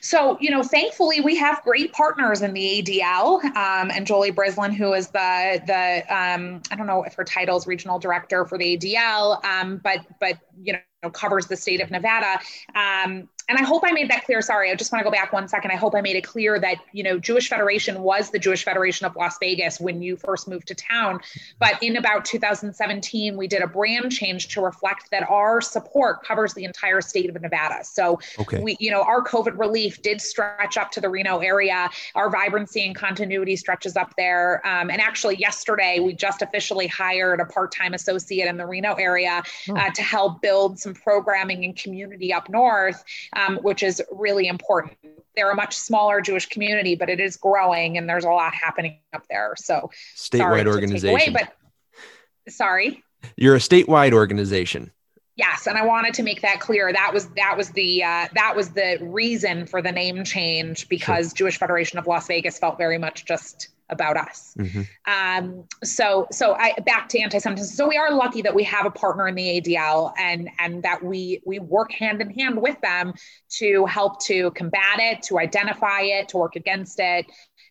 So, 0.00 0.36
you 0.38 0.50
know, 0.50 0.62
thankfully 0.62 1.22
we 1.22 1.34
have 1.36 1.62
great 1.62 1.94
partners 1.94 2.42
in 2.42 2.52
the 2.52 2.82
ADL. 2.82 3.42
Um, 3.56 3.90
and 3.90 4.06
Jolie 4.06 4.32
Brislin, 4.32 4.74
who 4.74 4.92
is 4.92 5.08
the 5.08 5.62
the 5.66 6.14
um, 6.14 6.60
I 6.70 6.76
don't 6.76 6.86
know 6.86 7.04
if 7.04 7.14
her 7.14 7.24
title 7.24 7.56
is 7.56 7.66
regional 7.66 7.98
director 7.98 8.44
for 8.44 8.58
the 8.58 8.76
ADL, 8.76 9.42
um, 9.44 9.80
but 9.82 10.00
but 10.20 10.38
you 10.62 10.74
know 11.04 11.10
covers 11.10 11.46
the 11.46 11.56
state 11.56 11.80
of 11.80 11.90
Nevada. 11.90 12.40
Um, 12.74 13.28
and 13.48 13.58
I 13.58 13.62
hope 13.62 13.82
I 13.84 13.92
made 13.92 14.10
that 14.10 14.24
clear. 14.24 14.40
Sorry, 14.40 14.70
I 14.70 14.74
just 14.74 14.90
want 14.90 15.00
to 15.00 15.04
go 15.04 15.10
back 15.10 15.32
one 15.32 15.48
second. 15.48 15.70
I 15.70 15.76
hope 15.76 15.94
I 15.94 16.00
made 16.00 16.16
it 16.16 16.24
clear 16.24 16.58
that 16.60 16.78
you 16.92 17.02
know 17.02 17.18
Jewish 17.18 17.48
Federation 17.48 18.02
was 18.02 18.30
the 18.30 18.38
Jewish 18.38 18.64
Federation 18.64 19.06
of 19.06 19.16
Las 19.16 19.36
Vegas 19.38 19.80
when 19.80 20.02
you 20.02 20.16
first 20.16 20.48
moved 20.48 20.68
to 20.68 20.74
town, 20.74 21.20
but 21.58 21.82
in 21.82 21.96
about 21.96 22.24
2017 22.24 23.36
we 23.36 23.46
did 23.46 23.62
a 23.62 23.66
brand 23.66 24.10
change 24.10 24.48
to 24.48 24.62
reflect 24.62 25.10
that 25.10 25.28
our 25.28 25.60
support 25.60 26.24
covers 26.24 26.54
the 26.54 26.64
entire 26.64 27.00
state 27.00 27.28
of 27.28 27.40
Nevada. 27.40 27.84
So 27.84 28.18
okay. 28.38 28.60
we 28.60 28.76
you 28.80 28.90
know 28.90 29.02
our 29.02 29.22
COVID 29.22 29.58
relief 29.58 30.00
did 30.02 30.20
stretch 30.20 30.76
up 30.76 30.90
to 30.92 31.00
the 31.00 31.08
Reno 31.08 31.38
area. 31.38 31.90
Our 32.14 32.30
vibrancy 32.30 32.86
and 32.86 32.94
continuity 32.94 33.56
stretches 33.56 33.96
up 33.96 34.14
there. 34.16 34.66
Um, 34.66 34.90
and 34.90 35.00
actually 35.00 35.36
yesterday 35.36 36.00
we 36.00 36.14
just 36.14 36.40
officially 36.40 36.86
hired 36.86 37.40
a 37.40 37.44
part-time 37.44 37.94
associate 37.94 38.48
in 38.48 38.56
the 38.56 38.66
Reno 38.66 38.94
area 38.94 39.42
oh. 39.68 39.76
uh, 39.76 39.90
to 39.90 40.02
help 40.02 40.40
build 40.40 40.78
some 40.78 40.94
programming 40.94 41.64
and 41.64 41.76
community 41.76 42.32
up 42.32 42.48
north 42.48 43.04
um, 43.34 43.58
which 43.58 43.82
is 43.82 44.02
really 44.12 44.46
important. 44.46 44.96
They're 45.36 45.50
a 45.50 45.56
much 45.56 45.76
smaller 45.76 46.20
Jewish 46.20 46.46
community, 46.46 46.94
but 46.94 47.10
it 47.10 47.20
is 47.20 47.36
growing 47.36 47.98
and 47.98 48.08
there's 48.08 48.24
a 48.24 48.30
lot 48.30 48.54
happening 48.54 48.98
up 49.12 49.24
there. 49.28 49.54
So 49.56 49.90
statewide 50.16 50.66
organization. 50.66 51.10
Away, 51.10 51.30
but 51.30 52.52
sorry. 52.52 53.02
You're 53.36 53.56
a 53.56 53.60
statewide 53.60 54.12
organization. 54.12 54.92
Yes, 55.36 55.66
and 55.66 55.76
I 55.76 55.84
wanted 55.84 56.14
to 56.14 56.22
make 56.22 56.42
that 56.42 56.60
clear. 56.60 56.92
That 56.92 57.12
was 57.12 57.26
that 57.30 57.56
was 57.56 57.70
the 57.70 58.04
uh, 58.04 58.28
that 58.34 58.54
was 58.54 58.70
the 58.70 58.98
reason 59.00 59.66
for 59.66 59.82
the 59.82 59.90
name 59.90 60.22
change 60.22 60.88
because 60.88 61.30
sure. 61.30 61.46
Jewish 61.46 61.58
Federation 61.58 61.98
of 61.98 62.06
Las 62.06 62.28
Vegas 62.28 62.56
felt 62.56 62.78
very 62.78 62.98
much 62.98 63.24
just 63.24 63.70
about 63.90 64.16
us. 64.16 64.54
Mm-hmm. 64.58 64.82
Um, 65.06 65.64
so, 65.82 66.26
so 66.30 66.54
I 66.54 66.74
back 66.86 67.08
to 67.10 67.20
anti-Semitism. 67.20 67.74
So 67.76 67.88
we 67.88 67.96
are 67.96 68.12
lucky 68.12 68.42
that 68.42 68.54
we 68.54 68.64
have 68.64 68.86
a 68.86 68.90
partner 68.90 69.28
in 69.28 69.34
the 69.34 69.60
ADL, 69.60 70.12
and 70.18 70.48
and 70.58 70.82
that 70.82 71.02
we 71.02 71.40
we 71.44 71.58
work 71.58 71.92
hand 71.92 72.20
in 72.20 72.30
hand 72.30 72.60
with 72.60 72.80
them 72.80 73.14
to 73.58 73.86
help 73.86 74.22
to 74.24 74.50
combat 74.52 74.98
it, 74.98 75.22
to 75.24 75.38
identify 75.38 76.00
it, 76.02 76.28
to 76.28 76.36
work 76.38 76.56
against 76.56 76.98
it, 76.98 77.26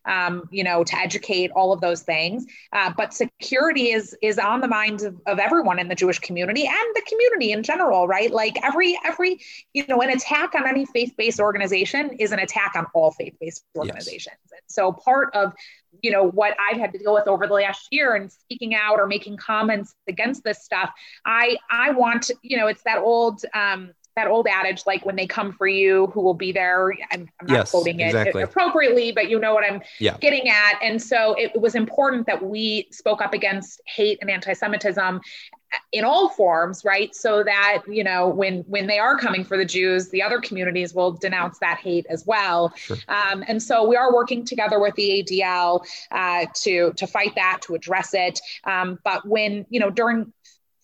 um, 0.06 0.48
you 0.50 0.64
know, 0.64 0.84
to 0.84 0.96
educate, 0.96 1.50
all 1.52 1.72
of 1.72 1.80
those 1.80 2.02
things. 2.02 2.46
Uh, 2.72 2.92
but 2.96 3.14
security 3.14 3.90
is 3.90 4.16
is 4.22 4.38
on 4.38 4.60
the 4.60 4.68
minds 4.68 5.02
of, 5.02 5.20
of 5.26 5.38
everyone 5.38 5.78
in 5.78 5.88
the 5.88 5.94
Jewish 5.94 6.18
community 6.18 6.66
and 6.66 6.94
the 6.94 7.02
community 7.08 7.52
in 7.52 7.62
general, 7.62 8.06
right? 8.06 8.30
Like 8.30 8.56
every 8.62 8.98
every 9.04 9.40
you 9.72 9.84
know, 9.88 10.00
an 10.02 10.10
attack 10.10 10.54
on 10.54 10.66
any 10.66 10.86
faith 10.86 11.14
based 11.16 11.40
organization 11.40 12.10
is 12.18 12.32
an 12.32 12.38
attack 12.38 12.72
on 12.76 12.86
all 12.94 13.12
faith 13.12 13.34
based 13.40 13.64
organizations. 13.76 14.36
Yes. 14.52 14.62
so 14.68 14.92
part 14.92 15.34
of 15.34 15.52
you 16.02 16.10
know 16.10 16.30
what 16.30 16.56
I've 16.58 16.78
had 16.78 16.92
to 16.92 16.98
deal 16.98 17.14
with 17.14 17.26
over 17.26 17.46
the 17.46 17.54
last 17.54 17.88
year 17.90 18.14
and 18.14 18.30
speaking 18.30 18.74
out 18.74 18.98
or 18.98 19.06
making 19.06 19.36
comments 19.36 19.94
against 20.08 20.44
this 20.44 20.62
stuff, 20.62 20.90
I 21.24 21.56
I 21.70 21.92
want 21.92 22.30
you 22.42 22.56
know, 22.56 22.66
it's 22.66 22.82
that 22.82 22.98
old. 22.98 23.44
Um, 23.54 23.92
that 24.16 24.28
old 24.28 24.46
adage, 24.46 24.84
like 24.86 25.04
when 25.04 25.16
they 25.16 25.26
come 25.26 25.52
for 25.52 25.66
you, 25.66 26.06
who 26.14 26.20
will 26.20 26.34
be 26.34 26.52
there? 26.52 26.92
I'm, 27.10 27.28
I'm 27.40 27.46
not 27.48 27.54
yes, 27.54 27.70
quoting 27.72 27.98
it 27.98 28.06
exactly. 28.06 28.42
appropriately, 28.42 29.10
but 29.10 29.28
you 29.28 29.40
know 29.40 29.54
what 29.54 29.64
I'm 29.68 29.82
yeah. 29.98 30.16
getting 30.18 30.48
at. 30.48 30.74
And 30.82 31.02
so 31.02 31.34
it 31.36 31.60
was 31.60 31.74
important 31.74 32.24
that 32.28 32.40
we 32.40 32.86
spoke 32.92 33.20
up 33.20 33.34
against 33.34 33.80
hate 33.86 34.18
and 34.20 34.30
anti-Semitism 34.30 35.20
in 35.92 36.04
all 36.04 36.28
forms 36.28 36.84
right? 36.84 37.14
So 37.14 37.42
that 37.44 37.82
you 37.88 38.04
know 38.04 38.28
when 38.28 38.60
when 38.66 38.86
they 38.86 38.98
are 38.98 39.18
coming 39.18 39.44
for 39.44 39.56
the 39.56 39.64
jews 39.64 40.10
the 40.10 40.22
other 40.22 40.40
communities 40.40 40.94
will 40.94 41.12
denounce 41.12 41.58
that 41.58 41.78
hate 41.78 42.06
as 42.08 42.24
well. 42.26 42.72
Sure. 42.76 42.96
um, 43.08 43.44
and 43.46 43.62
so 43.62 43.86
we 43.86 43.96
are 43.96 44.12
working 44.12 44.44
together 44.44 44.78
with 44.80 44.94
the 44.94 45.24
adl 45.24 45.84
uh, 46.10 46.46
to 46.62 46.92
to 46.94 47.06
fight 47.06 47.34
that 47.34 47.60
to 47.62 47.74
address 47.74 48.14
it. 48.14 48.40
Um, 48.64 48.98
but 49.04 49.26
when 49.26 49.66
you 49.70 49.80
know 49.80 49.90
during 49.90 50.32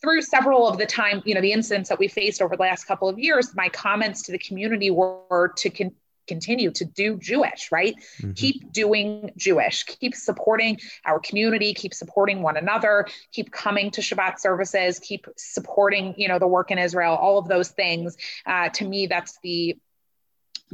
through 0.01 0.23
several 0.23 0.67
of 0.67 0.79
the 0.79 0.87
time, 0.87 1.23
you 1.25 1.35
know, 1.35 1.41
the 1.41 1.53
incidents 1.53 1.89
that 1.89 1.99
we 1.99 2.09
faced 2.09 2.41
over 2.41 2.57
the 2.57 2.63
last 2.63 2.85
couple 2.85 3.09
of 3.09 3.19
years, 3.19 3.55
my 3.55 3.69
comments 3.69 4.23
to 4.23 4.33
the 4.33 4.39
community 4.39 4.91
were 4.91 5.53
to 5.57 5.71
con- 5.71 5.95
continue 6.31 6.71
to 6.71 6.85
do 6.85 7.19
Jewish, 7.19 7.63
right? 7.73 7.95
Mm-hmm. 7.97 8.33
Keep 8.43 8.73
doing 8.73 9.33
Jewish, 9.37 9.83
keep 9.83 10.15
supporting 10.15 10.79
our 11.05 11.19
community, 11.19 11.75
keep 11.75 11.93
supporting 11.93 12.41
one 12.43 12.57
another, 12.57 13.07
keep 13.33 13.51
coming 13.51 13.91
to 13.91 14.01
Shabbat 14.01 14.39
services, 14.39 15.01
keep 15.01 15.27
supporting, 15.37 16.15
you 16.17 16.29
know, 16.29 16.39
the 16.39 16.47
work 16.47 16.71
in 16.71 16.79
Israel, 16.79 17.15
all 17.17 17.37
of 17.39 17.49
those 17.49 17.71
things. 17.71 18.17
Uh, 18.47 18.69
to 18.69 18.85
me, 18.93 19.09
that's 19.09 19.39
the 19.43 19.77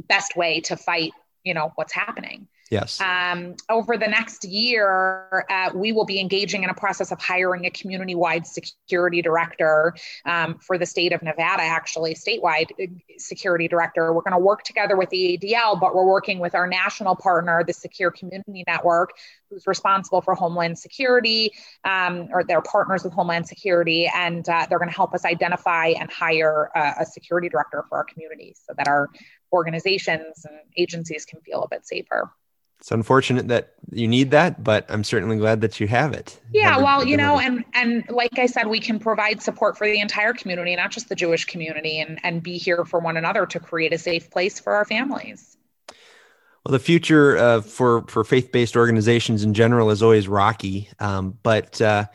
best 0.07 0.35
way 0.35 0.61
to 0.61 0.77
fight, 0.77 1.11
you 1.43 1.55
know, 1.55 1.71
what's 1.75 1.93
happening. 1.93 2.47
Yes. 2.69 2.99
Um, 2.99 3.55
over 3.69 3.97
the 3.97 4.07
next 4.07 4.43
year, 4.43 5.45
uh, 5.49 5.69
we 5.73 5.93
will 5.93 6.05
be 6.05 6.19
engaging 6.19 6.63
in 6.63 6.69
a 6.69 6.73
process 6.73 7.11
of 7.11 7.21
hiring 7.21 7.65
a 7.65 7.69
community 7.69 8.13
wide 8.13 8.45
security 8.45 9.21
director 9.21 9.95
um, 10.25 10.57
for 10.59 10.77
the 10.77 10.85
state 10.85 11.13
of 11.13 11.21
Nevada, 11.21 11.63
actually, 11.63 12.13
statewide 12.13 12.71
uh, 12.71 12.87
security 13.17 13.69
director. 13.69 14.11
We're 14.13 14.21
going 14.21 14.33
to 14.33 14.39
work 14.39 14.63
together 14.63 14.97
with 14.97 15.09
the 15.09 15.37
ADL, 15.37 15.79
but 15.79 15.95
we're 15.95 16.05
working 16.05 16.39
with 16.39 16.55
our 16.55 16.67
national 16.67 17.15
partner, 17.15 17.63
the 17.65 17.73
Secure 17.73 18.11
Community 18.11 18.65
Network, 18.67 19.11
who's 19.49 19.65
responsible 19.65 20.21
for 20.21 20.35
Homeland 20.35 20.77
Security, 20.77 21.53
um, 21.85 22.27
or 22.33 22.43
they're 22.43 22.61
partners 22.61 23.03
with 23.03 23.13
Homeland 23.13 23.47
Security, 23.47 24.11
and 24.13 24.47
uh, 24.49 24.65
they're 24.69 24.79
going 24.79 24.89
to 24.89 24.95
help 24.95 25.13
us 25.13 25.23
identify 25.23 25.87
and 25.87 26.11
hire 26.11 26.69
uh, 26.75 26.93
a 26.99 27.05
security 27.05 27.47
director 27.47 27.85
for 27.87 27.99
our 27.99 28.03
communities 28.03 28.59
so 28.67 28.73
that 28.77 28.89
our 28.89 29.09
organizations 29.53 30.43
and 30.43 30.59
agencies 30.75 31.23
can 31.23 31.39
feel 31.39 31.63
a 31.63 31.67
bit 31.69 31.85
safer 31.85 32.29
it's 32.79 32.91
unfortunate 32.91 33.47
that 33.47 33.73
you 33.91 34.07
need 34.07 34.31
that, 34.31 34.63
but 34.63 34.85
I'm 34.89 35.03
certainly 35.03 35.37
glad 35.37 35.61
that 35.61 35.79
you 35.79 35.87
have 35.87 36.13
it. 36.13 36.39
Yeah, 36.53 36.73
have 36.73 36.83
well, 36.83 37.05
you 37.05 37.17
know, 37.17 37.39
and 37.39 37.65
and 37.73 38.03
like 38.09 38.37
I 38.37 38.45
said, 38.45 38.67
we 38.67 38.79
can 38.79 38.99
provide 38.99 39.41
support 39.41 39.77
for 39.77 39.87
the 39.87 39.99
entire 39.99 40.33
community, 40.33 40.75
not 40.75 40.91
just 40.91 41.09
the 41.09 41.15
Jewish 41.15 41.45
community, 41.45 41.99
and 41.99 42.19
and 42.23 42.43
be 42.43 42.57
here 42.57 42.85
for 42.85 42.99
one 42.99 43.17
another 43.17 43.45
to 43.47 43.59
create 43.59 43.93
a 43.93 43.97
safe 43.97 44.29
place 44.29 44.59
for 44.59 44.73
our 44.73 44.85
families. 44.85 45.57
Well, 46.63 46.71
the 46.71 46.79
future 46.79 47.37
uh, 47.37 47.61
for 47.61 48.03
for 48.07 48.23
faith 48.23 48.51
based 48.51 48.77
organizations 48.77 49.43
in 49.43 49.55
general 49.55 49.89
is 49.89 50.03
always 50.03 50.27
rocky, 50.27 50.89
um, 50.99 51.37
but 51.41 51.81
uh, 51.81 52.05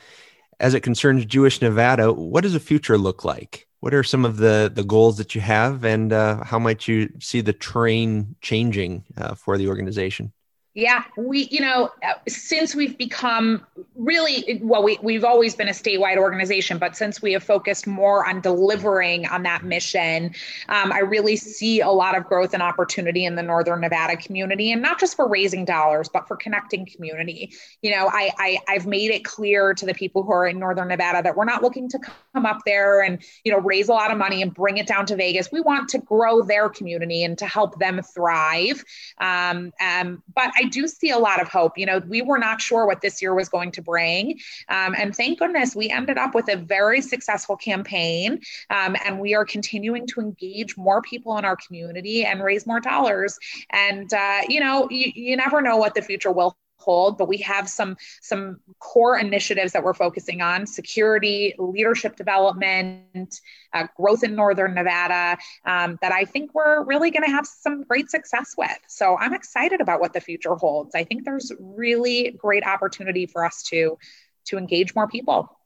as 0.60 0.74
it 0.74 0.80
concerns 0.80 1.24
Jewish 1.24 1.60
Nevada, 1.60 2.12
what 2.12 2.42
does 2.42 2.52
the 2.52 2.60
future 2.60 2.96
look 2.96 3.24
like? 3.24 3.66
What 3.80 3.94
are 3.94 4.04
some 4.04 4.24
of 4.24 4.36
the 4.36 4.70
the 4.72 4.84
goals 4.84 5.16
that 5.18 5.34
you 5.34 5.40
have, 5.40 5.84
and 5.84 6.12
uh, 6.12 6.44
how 6.44 6.60
might 6.60 6.86
you 6.86 7.12
see 7.18 7.40
the 7.40 7.52
train 7.52 8.36
changing 8.40 9.04
uh, 9.16 9.34
for 9.34 9.58
the 9.58 9.66
organization? 9.66 10.32
Yeah, 10.74 11.04
we, 11.18 11.48
you 11.50 11.60
know, 11.60 11.90
since 12.26 12.74
we've 12.74 12.96
become 12.96 13.66
really, 13.94 14.58
well, 14.62 14.82
we, 14.82 14.98
we've 15.02 15.22
always 15.22 15.54
been 15.54 15.68
a 15.68 15.72
statewide 15.72 16.16
organization, 16.16 16.78
but 16.78 16.96
since 16.96 17.20
we 17.20 17.34
have 17.34 17.42
focused 17.42 17.86
more 17.86 18.26
on 18.26 18.40
delivering 18.40 19.26
on 19.26 19.42
that 19.42 19.64
mission, 19.64 20.34
um, 20.70 20.90
I 20.90 21.00
really 21.00 21.36
see 21.36 21.82
a 21.82 21.90
lot 21.90 22.16
of 22.16 22.24
growth 22.24 22.54
and 22.54 22.62
opportunity 22.62 23.26
in 23.26 23.34
the 23.34 23.42
Northern 23.42 23.82
Nevada 23.82 24.16
community, 24.16 24.72
and 24.72 24.80
not 24.80 24.98
just 24.98 25.14
for 25.14 25.28
raising 25.28 25.66
dollars, 25.66 26.08
but 26.08 26.26
for 26.26 26.36
connecting 26.36 26.86
community. 26.86 27.52
You 27.82 27.90
know, 27.90 28.08
I, 28.10 28.30
I 28.38 28.58
I've 28.66 28.86
made 28.86 29.10
it 29.10 29.26
clear 29.26 29.74
to 29.74 29.84
the 29.84 29.92
people 29.92 30.22
who 30.22 30.32
are 30.32 30.46
in 30.46 30.58
Northern 30.58 30.88
Nevada 30.88 31.22
that 31.22 31.36
we're 31.36 31.44
not 31.44 31.62
looking 31.62 31.86
to 31.90 31.98
come 32.32 32.46
up 32.46 32.60
there 32.64 33.02
and 33.02 33.22
you 33.44 33.52
know 33.52 33.58
raise 33.58 33.90
a 33.90 33.92
lot 33.92 34.10
of 34.10 34.16
money 34.16 34.40
and 34.40 34.54
bring 34.54 34.78
it 34.78 34.86
down 34.86 35.04
to 35.04 35.16
Vegas. 35.16 35.52
We 35.52 35.60
want 35.60 35.90
to 35.90 35.98
grow 35.98 36.40
their 36.40 36.70
community 36.70 37.24
and 37.24 37.36
to 37.36 37.46
help 37.46 37.78
them 37.78 38.00
thrive. 38.14 38.82
Um, 39.18 39.72
um, 39.78 40.22
but 40.34 40.50
I 40.62 40.68
do 40.68 40.86
see 40.86 41.10
a 41.10 41.18
lot 41.18 41.40
of 41.40 41.48
hope. 41.48 41.76
You 41.76 41.86
know, 41.86 41.98
we 41.98 42.22
were 42.22 42.38
not 42.38 42.60
sure 42.60 42.86
what 42.86 43.00
this 43.00 43.20
year 43.20 43.34
was 43.34 43.48
going 43.48 43.72
to 43.72 43.82
bring. 43.82 44.38
Um, 44.68 44.94
and 44.96 45.14
thank 45.14 45.38
goodness 45.38 45.74
we 45.74 45.90
ended 45.90 46.18
up 46.18 46.34
with 46.34 46.48
a 46.48 46.56
very 46.56 47.00
successful 47.00 47.56
campaign. 47.56 48.40
Um, 48.70 48.96
and 49.04 49.18
we 49.18 49.34
are 49.34 49.44
continuing 49.44 50.06
to 50.08 50.20
engage 50.20 50.76
more 50.76 51.02
people 51.02 51.36
in 51.38 51.44
our 51.44 51.56
community 51.56 52.24
and 52.24 52.42
raise 52.42 52.66
more 52.66 52.80
dollars. 52.80 53.38
And, 53.70 54.12
uh, 54.12 54.40
you 54.48 54.60
know, 54.60 54.88
you, 54.90 55.10
you 55.14 55.36
never 55.36 55.60
know 55.60 55.76
what 55.76 55.94
the 55.94 56.02
future 56.02 56.30
will 56.30 56.56
hold 56.82 57.18
but 57.18 57.28
we 57.28 57.38
have 57.38 57.68
some 57.68 57.96
some 58.20 58.60
core 58.78 59.18
initiatives 59.18 59.72
that 59.72 59.82
we're 59.82 59.94
focusing 59.94 60.40
on. 60.40 60.66
Security 60.66 61.54
leadership 61.58 62.16
development 62.16 63.40
uh, 63.72 63.86
growth 63.96 64.22
in 64.24 64.34
northern 64.34 64.74
nevada 64.74 65.38
um, 65.64 65.98
that 66.02 66.12
i 66.12 66.24
think 66.24 66.54
we're 66.54 66.82
really 66.84 67.10
going 67.10 67.24
to 67.24 67.30
have 67.30 67.46
some 67.46 67.82
great 67.84 68.10
success 68.10 68.54
with. 68.56 68.78
So 68.86 69.16
i'm 69.18 69.34
excited 69.34 69.80
about 69.80 70.00
what 70.00 70.12
the 70.12 70.20
future 70.20 70.54
holds. 70.54 70.94
I 70.94 71.04
think 71.04 71.24
there's 71.24 71.52
really 71.58 72.32
great 72.32 72.64
opportunity 72.64 73.26
for 73.26 73.44
us 73.44 73.62
to 73.70 73.98
to 74.46 74.58
engage 74.58 74.94
more 74.94 75.08
people 75.08 75.56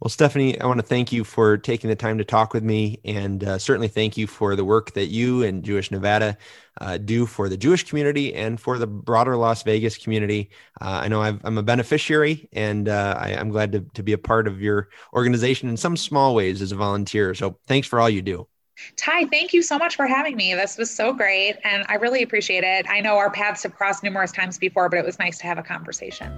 well, 0.00 0.08
Stephanie, 0.10 0.60
I 0.60 0.66
want 0.66 0.80
to 0.80 0.86
thank 0.86 1.12
you 1.12 1.24
for 1.24 1.56
taking 1.56 1.88
the 1.88 1.96
time 1.96 2.18
to 2.18 2.24
talk 2.24 2.52
with 2.52 2.64
me, 2.64 2.98
and 3.04 3.42
uh, 3.44 3.58
certainly 3.58 3.88
thank 3.88 4.16
you 4.16 4.26
for 4.26 4.56
the 4.56 4.64
work 4.64 4.92
that 4.92 5.06
you 5.06 5.42
and 5.44 5.62
Jewish 5.62 5.90
Nevada 5.90 6.36
uh, 6.80 6.98
do 6.98 7.26
for 7.26 7.48
the 7.48 7.56
Jewish 7.56 7.88
community 7.88 8.34
and 8.34 8.60
for 8.60 8.76
the 8.76 8.86
broader 8.86 9.36
Las 9.36 9.62
Vegas 9.62 9.96
community. 9.96 10.50
Uh, 10.80 11.00
I 11.04 11.08
know 11.08 11.22
i 11.22 11.28
am 11.28 11.58
a 11.58 11.62
beneficiary, 11.62 12.48
and 12.52 12.88
uh, 12.88 13.16
I, 13.18 13.30
am 13.30 13.50
glad 13.50 13.72
to, 13.72 13.80
to 13.94 14.02
be 14.02 14.12
a 14.12 14.18
part 14.18 14.48
of 14.48 14.60
your 14.60 14.88
organization 15.14 15.68
in 15.68 15.76
some 15.76 15.96
small 15.96 16.34
ways 16.34 16.60
as 16.60 16.72
a 16.72 16.76
volunteer. 16.76 17.32
So, 17.34 17.56
thanks 17.66 17.86
for 17.86 18.00
all 18.00 18.10
you 18.10 18.20
do. 18.20 18.48
Ty, 18.96 19.26
thank 19.26 19.52
you 19.52 19.62
so 19.62 19.78
much 19.78 19.94
for 19.94 20.06
having 20.06 20.36
me. 20.36 20.54
This 20.54 20.76
was 20.76 20.90
so 20.90 21.12
great, 21.12 21.56
and 21.62 21.84
I 21.88 21.94
really 21.94 22.22
appreciate 22.22 22.64
it. 22.64 22.86
I 22.90 23.00
know 23.00 23.16
our 23.16 23.30
paths 23.30 23.62
have 23.62 23.74
crossed 23.76 24.02
numerous 24.02 24.32
times 24.32 24.58
before, 24.58 24.88
but 24.88 24.98
it 24.98 25.04
was 25.04 25.18
nice 25.20 25.38
to 25.38 25.46
have 25.46 25.58
a 25.58 25.62
conversation. 25.62 26.32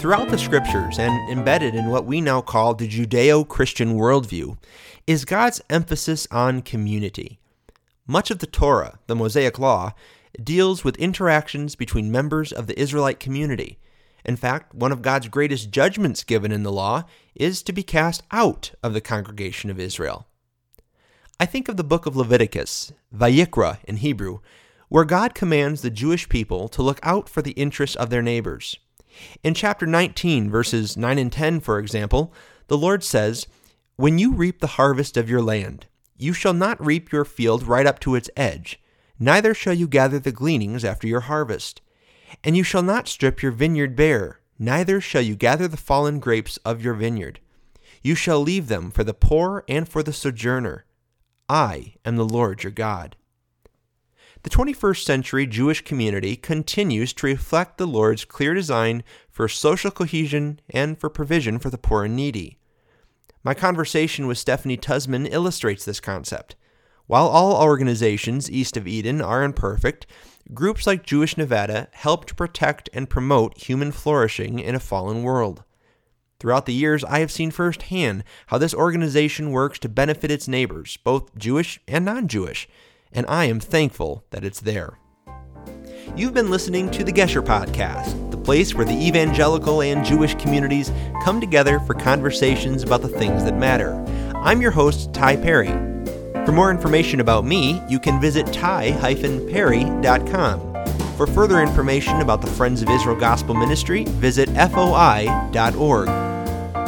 Throughout 0.00 0.30
the 0.30 0.38
scriptures 0.38 0.98
and 0.98 1.28
embedded 1.30 1.74
in 1.74 1.90
what 1.90 2.06
we 2.06 2.22
now 2.22 2.40
call 2.40 2.72
the 2.72 2.88
Judeo 2.88 3.46
Christian 3.46 3.98
worldview 3.98 4.56
is 5.06 5.26
God's 5.26 5.60
emphasis 5.68 6.26
on 6.30 6.62
community. 6.62 7.38
Much 8.06 8.30
of 8.30 8.38
the 8.38 8.46
Torah, 8.46 8.98
the 9.08 9.14
Mosaic 9.14 9.58
Law, 9.58 9.92
deals 10.42 10.84
with 10.84 10.96
interactions 10.96 11.76
between 11.76 12.10
members 12.10 12.50
of 12.50 12.66
the 12.66 12.80
Israelite 12.80 13.20
community. 13.20 13.78
In 14.24 14.36
fact, 14.36 14.74
one 14.74 14.90
of 14.90 15.02
God's 15.02 15.28
greatest 15.28 15.70
judgments 15.70 16.24
given 16.24 16.50
in 16.50 16.62
the 16.62 16.72
law 16.72 17.04
is 17.34 17.62
to 17.64 17.72
be 17.74 17.82
cast 17.82 18.22
out 18.30 18.72
of 18.82 18.94
the 18.94 19.02
congregation 19.02 19.68
of 19.68 19.78
Israel. 19.78 20.26
I 21.38 21.44
think 21.44 21.68
of 21.68 21.76
the 21.76 21.84
book 21.84 22.06
of 22.06 22.16
Leviticus, 22.16 22.90
Vayikra 23.14 23.80
in 23.84 23.98
Hebrew, 23.98 24.38
where 24.88 25.04
God 25.04 25.34
commands 25.34 25.82
the 25.82 25.90
Jewish 25.90 26.26
people 26.30 26.68
to 26.68 26.80
look 26.80 27.00
out 27.02 27.28
for 27.28 27.42
the 27.42 27.52
interests 27.52 27.96
of 27.96 28.08
their 28.08 28.22
neighbors. 28.22 28.78
In 29.42 29.54
chapter 29.54 29.86
19, 29.86 30.50
verses 30.50 30.96
9 30.96 31.18
and 31.18 31.32
10, 31.32 31.60
for 31.60 31.78
example, 31.78 32.32
the 32.68 32.78
Lord 32.78 33.02
says, 33.02 33.46
When 33.96 34.18
you 34.18 34.32
reap 34.32 34.60
the 34.60 34.76
harvest 34.78 35.16
of 35.16 35.28
your 35.28 35.42
land, 35.42 35.86
you 36.16 36.32
shall 36.32 36.52
not 36.52 36.84
reap 36.84 37.12
your 37.12 37.24
field 37.24 37.62
right 37.62 37.86
up 37.86 37.98
to 38.00 38.14
its 38.14 38.30
edge, 38.36 38.80
neither 39.18 39.54
shall 39.54 39.74
you 39.74 39.88
gather 39.88 40.18
the 40.18 40.32
gleanings 40.32 40.84
after 40.84 41.06
your 41.06 41.20
harvest. 41.20 41.80
And 42.44 42.56
you 42.56 42.62
shall 42.62 42.82
not 42.82 43.08
strip 43.08 43.42
your 43.42 43.52
vineyard 43.52 43.96
bare, 43.96 44.40
neither 44.58 45.00
shall 45.00 45.22
you 45.22 45.34
gather 45.34 45.66
the 45.66 45.76
fallen 45.76 46.20
grapes 46.20 46.58
of 46.58 46.82
your 46.82 46.94
vineyard. 46.94 47.40
You 48.02 48.14
shall 48.14 48.40
leave 48.40 48.68
them 48.68 48.90
for 48.90 49.04
the 49.04 49.14
poor 49.14 49.64
and 49.68 49.88
for 49.88 50.02
the 50.02 50.12
sojourner. 50.12 50.84
I 51.48 51.94
am 52.04 52.16
the 52.16 52.24
Lord 52.24 52.62
your 52.62 52.72
God. 52.72 53.16
The 54.42 54.50
21st 54.50 55.04
century 55.04 55.46
Jewish 55.46 55.84
community 55.84 56.34
continues 56.34 57.12
to 57.14 57.26
reflect 57.26 57.76
the 57.76 57.86
Lord's 57.86 58.24
clear 58.24 58.54
design 58.54 59.04
for 59.30 59.48
social 59.48 59.90
cohesion 59.90 60.60
and 60.70 60.98
for 60.98 61.10
provision 61.10 61.58
for 61.58 61.68
the 61.68 61.76
poor 61.76 62.04
and 62.04 62.16
needy. 62.16 62.56
My 63.44 63.52
conversation 63.52 64.26
with 64.26 64.38
Stephanie 64.38 64.78
Tuzman 64.78 65.26
illustrates 65.26 65.84
this 65.84 66.00
concept. 66.00 66.56
While 67.06 67.26
all 67.26 67.62
organizations 67.62 68.50
east 68.50 68.78
of 68.78 68.86
Eden 68.86 69.20
are 69.20 69.42
imperfect, 69.42 70.06
groups 70.54 70.86
like 70.86 71.04
Jewish 71.04 71.36
Nevada 71.36 71.88
help 71.92 72.24
to 72.24 72.34
protect 72.34 72.88
and 72.94 73.10
promote 73.10 73.58
human 73.58 73.92
flourishing 73.92 74.58
in 74.58 74.74
a 74.74 74.80
fallen 74.80 75.22
world. 75.22 75.64
Throughout 76.38 76.64
the 76.64 76.72
years, 76.72 77.04
I 77.04 77.18
have 77.18 77.30
seen 77.30 77.50
firsthand 77.50 78.24
how 78.46 78.56
this 78.56 78.72
organization 78.72 79.50
works 79.50 79.78
to 79.80 79.90
benefit 79.90 80.30
its 80.30 80.48
neighbors, 80.48 80.96
both 81.04 81.36
Jewish 81.36 81.78
and 81.86 82.06
non 82.06 82.26
Jewish, 82.26 82.66
and 83.12 83.26
I 83.28 83.46
am 83.46 83.60
thankful 83.60 84.24
that 84.30 84.44
it's 84.44 84.60
there. 84.60 84.98
You've 86.16 86.34
been 86.34 86.50
listening 86.50 86.90
to 86.90 87.04
the 87.04 87.12
Gesher 87.12 87.44
Podcast, 87.44 88.30
the 88.30 88.36
place 88.36 88.74
where 88.74 88.84
the 88.84 89.06
evangelical 89.06 89.82
and 89.82 90.04
Jewish 90.04 90.34
communities 90.34 90.90
come 91.22 91.40
together 91.40 91.78
for 91.80 91.94
conversations 91.94 92.82
about 92.82 93.02
the 93.02 93.08
things 93.08 93.44
that 93.44 93.56
matter. 93.56 93.94
I'm 94.36 94.60
your 94.60 94.72
host, 94.72 95.14
Ty 95.14 95.36
Perry. 95.36 95.68
For 96.44 96.52
more 96.52 96.70
information 96.70 97.20
about 97.20 97.44
me, 97.44 97.80
you 97.88 98.00
can 98.00 98.20
visit 98.20 98.52
ty-perry.com. 98.52 99.26
For 101.16 101.26
further 101.26 101.60
information 101.60 102.20
about 102.20 102.40
the 102.40 102.50
Friends 102.50 102.82
of 102.82 102.88
Israel 102.88 103.16
Gospel 103.16 103.54
Ministry, 103.54 104.04
visit 104.04 104.48
foi.org. 104.48 106.08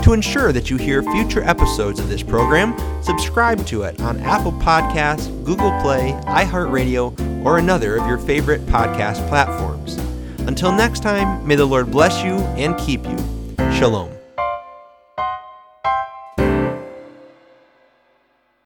To 0.02 0.12
ensure 0.12 0.52
that 0.52 0.68
you 0.68 0.76
hear 0.76 1.02
future 1.02 1.44
episodes 1.44 2.00
of 2.00 2.08
this 2.08 2.24
program, 2.24 2.76
subscribe 3.02 3.64
to 3.66 3.82
it 3.82 4.00
on 4.00 4.18
Apple 4.20 4.52
Podcasts, 4.52 5.28
Google 5.44 5.70
Play, 5.80 6.12
iHeartRadio, 6.24 7.44
or 7.44 7.58
another 7.58 7.96
of 7.96 8.06
your 8.08 8.18
favorite 8.18 8.66
podcast 8.66 9.26
platforms. 9.28 9.96
Until 10.40 10.72
next 10.72 11.04
time, 11.04 11.46
may 11.46 11.54
the 11.54 11.64
Lord 11.64 11.90
bless 11.90 12.24
you 12.24 12.34
and 12.56 12.76
keep 12.78 13.04
you. 13.04 13.16
Shalom. 13.72 14.21